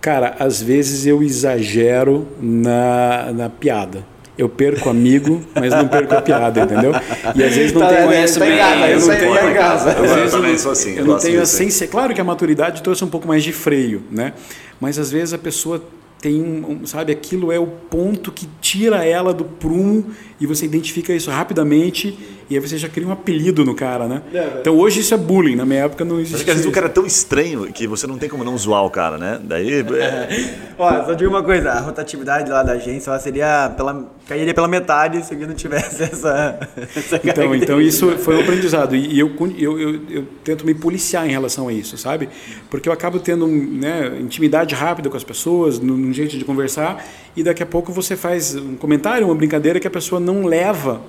[0.00, 4.04] Cara, às vezes eu exagero na, na piada.
[4.36, 6.92] Eu perco amigo, mas não perco a piada, entendeu?
[7.36, 8.04] E às vezes não Tá, tem...
[8.06, 9.90] conheço tá em bem, casa, eu não aí tenho tá em casa.
[9.92, 11.86] Eu vezes também sou assim, Eu não tenho a sensi...
[11.86, 14.32] Claro que a maturidade trouxe um pouco mais de freio, né?
[14.80, 15.80] Mas às vezes a pessoa
[16.20, 20.06] tem um, um- sabe, aquilo é o ponto que tira ela do prumo
[20.40, 22.18] e você identifica isso rapidamente
[22.48, 24.22] e aí você já cria um apelido no cara, né?
[24.60, 26.42] Então hoje isso é bullying, na minha época não existia.
[26.42, 28.56] é que às vezes o cara é tão estranho que você não tem como não
[28.58, 29.40] zoar o cara, né?
[29.42, 29.80] Daí.
[29.80, 34.52] é, Ó, só digo uma coisa, a rotatividade lá da agência ela seria pela, cairia
[34.52, 37.64] pela metade se não tivesse essa, essa Então, característica.
[37.64, 41.68] então isso foi um aprendizado e eu, eu, eu, eu tento me policiar em relação
[41.68, 42.28] a isso, sabe?
[42.70, 47.04] Porque eu acabo tendo né, intimidade rápida com as pessoas, num, num jeito de conversar
[47.36, 51.00] e daqui a pouco você faz um comentário, uma brincadeira que a pessoa não leva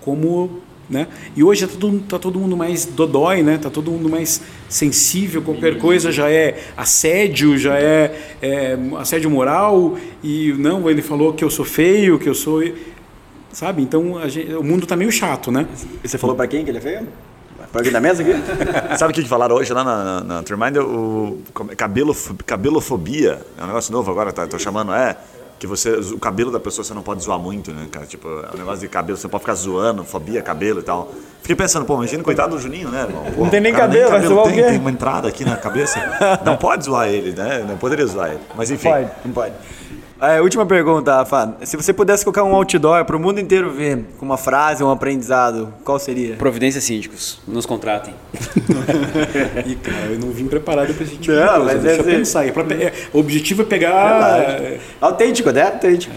[0.00, 0.60] como
[0.90, 1.06] né?
[1.36, 3.56] E hoje está todo, tá todo mundo mais dodói, né?
[3.58, 9.96] Tá todo mundo mais sensível, qualquer coisa já é assédio, já é, é assédio moral
[10.22, 12.62] e não, ele falou que eu sou feio, que eu sou
[13.52, 13.82] sabe?
[13.82, 15.66] Então gente- o mundo tá meio chato, né?
[16.02, 17.08] E você falou pra quem que ele é feio?
[17.70, 18.32] Pra alguém da mesa aqui?
[18.98, 20.82] Sabe o que falaram hoje lá na, na, na Triminder?
[20.82, 21.38] O
[21.70, 21.76] é?
[21.76, 23.40] cabelo, cabelofobia.
[23.56, 25.16] É um negócio novo agora, tá, tô chamando, é.
[25.60, 28.06] Que você, o cabelo da pessoa você não pode zoar muito, né, cara?
[28.06, 31.12] Tipo, é um negócio de cabelo, você pode ficar zoando, fobia, cabelo e tal.
[31.42, 33.24] Fiquei pensando, pô, imagina, coitado do Juninho, né, irmão?
[33.36, 34.62] Pô, Não tem nem o cara cabelo, vai zoar o tem, quê?
[34.62, 36.00] tem uma entrada aqui na cabeça.
[36.46, 37.62] Não pode zoar ele, né?
[37.68, 38.40] Não poderia zoar ele.
[38.56, 38.88] Mas enfim.
[38.88, 39.52] Pode, não pode.
[40.20, 41.54] É, última pergunta, Rafa.
[41.64, 45.72] Se você pudesse colocar um outdoor pro mundo inteiro ver, com uma frase, um aprendizado,
[45.82, 46.36] qual seria?
[46.36, 48.14] Providência síndicos, nos contratem.
[49.66, 51.64] E, cara, eu não vim preparado para esse tipo Não, de coisa.
[51.64, 52.46] mas Deixa é eu pensar.
[52.46, 54.38] É pra pe- é, o objetivo é pegar.
[54.38, 54.80] Verdade.
[55.00, 55.62] Autêntico, né?
[55.62, 56.12] Autêntico.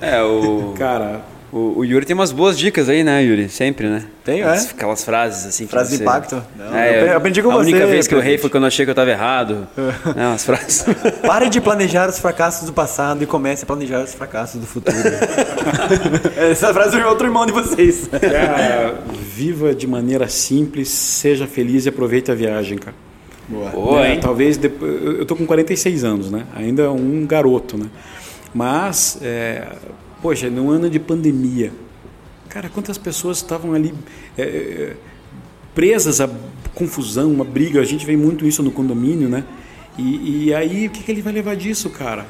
[0.00, 0.74] É, o.
[0.78, 3.48] Cara, O, o Yuri tem umas boas dicas aí, né, Yuri?
[3.48, 4.04] Sempre, né?
[4.22, 4.58] Tenho, é.
[4.58, 5.64] Aquelas frases assim.
[5.64, 6.42] que Frase de impacto.
[6.56, 8.68] Não, É, eu aprendi com a você, única vez que eu errei foi quando eu
[8.68, 9.66] achei que eu tava errado.
[10.14, 10.84] é, umas frases.
[11.26, 14.96] Pare de planejar os fracassos do passado e comece a planejar os fracassos do futuro.
[16.36, 18.08] Essa frase é outro irmão de vocês.
[18.08, 18.98] Cara,
[19.34, 22.96] viva de maneira simples, seja feliz e aproveite a viagem, cara.
[23.48, 24.20] Boa, Né, hein?
[24.20, 26.44] Talvez depois, eu tô com 46 anos, né?
[26.54, 27.86] Ainda um garoto, né?
[28.52, 29.66] Mas, é,
[30.22, 31.72] poxa, num ano de pandemia,
[32.48, 33.94] cara, quantas pessoas estavam ali
[34.36, 34.96] é, é,
[35.74, 36.28] presas a
[36.74, 37.80] confusão, uma briga.
[37.80, 39.44] A gente vê muito isso no condomínio, né?
[39.96, 42.26] E, e aí, o que, que ele vai levar disso, cara?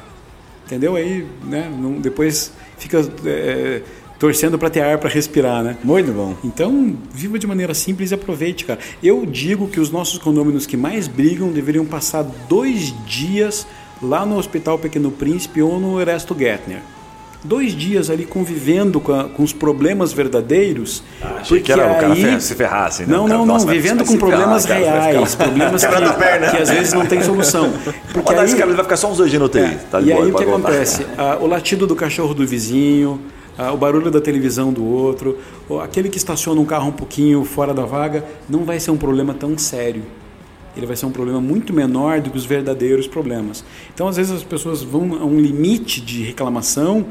[0.65, 0.95] Entendeu?
[0.95, 1.71] Aí, né?
[1.79, 3.81] Não, depois fica é,
[4.19, 5.77] torcendo para ter ar para respirar, né?
[5.83, 6.35] Muito bom.
[6.43, 8.79] Então, viva de maneira simples e aproveite, cara.
[9.01, 13.65] Eu digo que os nossos condôminos que mais brigam deveriam passar dois dias
[14.01, 16.81] lá no Hospital Pequeno Príncipe ou no Erasto Gettner.
[17.41, 21.01] Dois dias ali convivendo com, a- com os problemas verdadeiros.
[21.21, 23.07] achei que era o cara se ferrasse, né?
[23.15, 23.45] Não, não, não.
[23.45, 25.35] nossa, vivendo com ferrar, problemas cara, reais.
[25.35, 26.49] Problemas perna.
[26.49, 27.71] que, que às vezes não tem solução.
[28.13, 29.59] Porque esse aí- cara, ele vai ficar só uns dois dias no UTI.
[29.59, 31.05] é, Tá e boa, aí o que acontece?
[31.17, 33.21] Ah, o latido do cachorro do vizinho,
[33.57, 35.37] ah, o barulho da televisão do outro,
[35.69, 38.97] ou aquele que estaciona um carro um pouquinho fora da vaga, não vai ser um
[38.97, 40.03] problema tão sério.
[40.77, 43.63] Ele vai ser um problema muito menor do que os verdadeiros problemas.
[43.93, 47.05] Então, às vezes, as pessoas vão a um limite de reclamação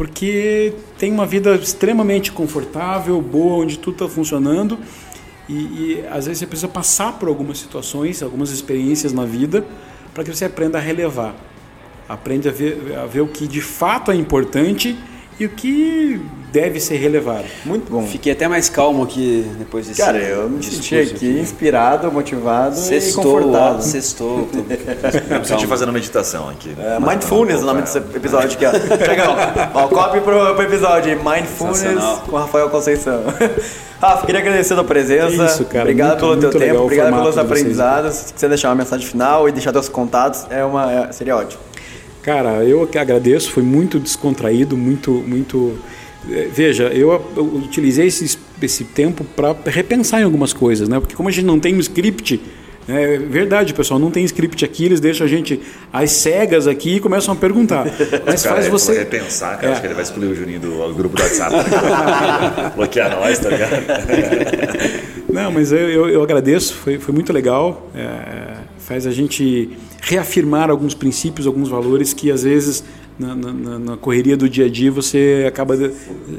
[0.00, 4.78] porque tem uma vida extremamente confortável, boa, onde tudo está funcionando.
[5.46, 9.62] E, e às vezes você precisa passar por algumas situações, algumas experiências na vida,
[10.14, 11.34] para que você aprenda a relevar.
[12.08, 14.98] Aprende a ver, a ver o que de fato é importante
[15.38, 16.18] e o que
[16.52, 17.44] deve ser relevado.
[17.64, 18.02] Muito bom.
[18.06, 22.78] Fiquei até mais calmo aqui depois desse Cara, eu me senti aqui inspirado, motivado e
[22.78, 23.82] Sextou, confortável.
[23.82, 24.48] sextou.
[24.52, 24.58] tô-
[25.34, 26.74] Eu me senti fazendo meditação aqui.
[26.78, 28.70] É, mindfulness, o nome desse episódio aqui, ó.
[29.74, 33.22] Ó, copy pro, pro episódio, Mindfulness com Rafael Conceição.
[34.00, 35.44] Rafa, queria agradecer a tua presença.
[35.44, 38.14] Isso, cara, Obrigado muito- pelo teu muito legal tempo, obrigado pelos de vocês, aprendizados.
[38.14, 41.60] Se quiser deixar uma mensagem final e deixar teus contatos, é uma, é- seria ótimo.
[42.22, 45.78] Cara, eu que agradeço, foi muito descontraído, muito, muito.
[46.28, 50.98] Eh, Veja, eu, eu utilizei esse, esse tempo para repensar em algumas coisas, né?
[51.00, 52.40] Porque como a gente não tem um script,
[52.88, 55.60] né, é verdade, pessoal, não tem script aqui, eles deixam a gente
[55.92, 57.84] às cegas aqui e começam a perguntar.
[58.26, 58.86] Mas Cara, faz ele você.
[58.86, 59.68] falou repensar, cara.
[59.68, 59.70] É.
[59.72, 61.54] Acho que ele vai excluir o Juninho do grupo do WhatsApp.
[62.76, 63.72] Bloquear nós, tá ligado?
[65.32, 67.88] Não, mas eu, eu, eu agradeço, foi, foi muito legal.
[67.94, 69.70] é, faz a gente
[70.02, 72.82] reafirmar alguns princípios, alguns valores que às vezes
[73.20, 75.92] na, na- na- correria do dia a dia você acaba de-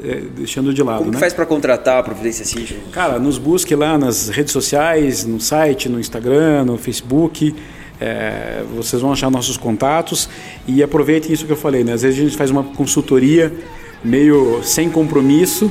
[0.04, 0.98] é, deixando de lado.
[0.98, 1.20] Como que né?
[1.20, 2.80] faz pra contratar a Providência Síndica?
[2.90, 7.54] Cara, nos busque lá nas redes sociais, no site, no Instagram, no Facebook.
[8.00, 10.28] é, vocês vão achar nossos contatos
[10.66, 11.84] e aproveitem isso que eu falei.
[11.84, 11.92] Né?
[11.92, 13.52] Às vezes a gente faz uma consultoria
[14.02, 15.70] meio sem compromisso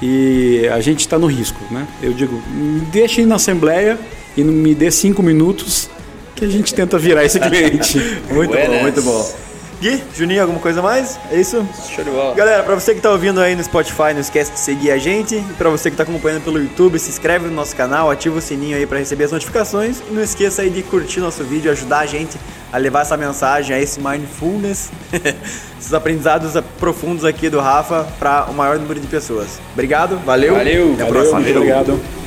[0.00, 1.58] e a gente está no risco.
[1.72, 1.88] Né?
[2.00, 3.98] Eu digo, me deixem na assembleia
[4.36, 5.90] e me dê cinco minutos
[6.36, 7.98] que a gente tenta virar esse cliente.
[8.32, 9.34] Muito bom, muito bom.
[9.82, 11.18] Gui, Juninho, alguma coisa mais?
[11.28, 11.66] É isso?
[11.92, 12.36] Show de bola.
[12.36, 15.34] Galera, pra você que tá ouvindo aí no Spotify, não esquece de seguir a gente.
[15.34, 18.40] E pra você que tá acompanhando pelo YouTube, se inscreve no nosso canal, ativa o
[18.40, 20.00] sininho aí pra receber as notificações.
[20.08, 22.38] E não esqueça aí de curtir nosso vídeo, ajudar a gente
[22.72, 24.92] a levar essa mensagem, a esse mindfulness,
[25.80, 29.58] esses aprendizados profundos aqui do Rafa pra o maior número de pessoas.
[29.72, 30.54] Obrigado, valeu.
[30.54, 30.92] Valeu.
[30.92, 31.40] Até a próxima.
[31.40, 32.21] Valeu, muito obrigado.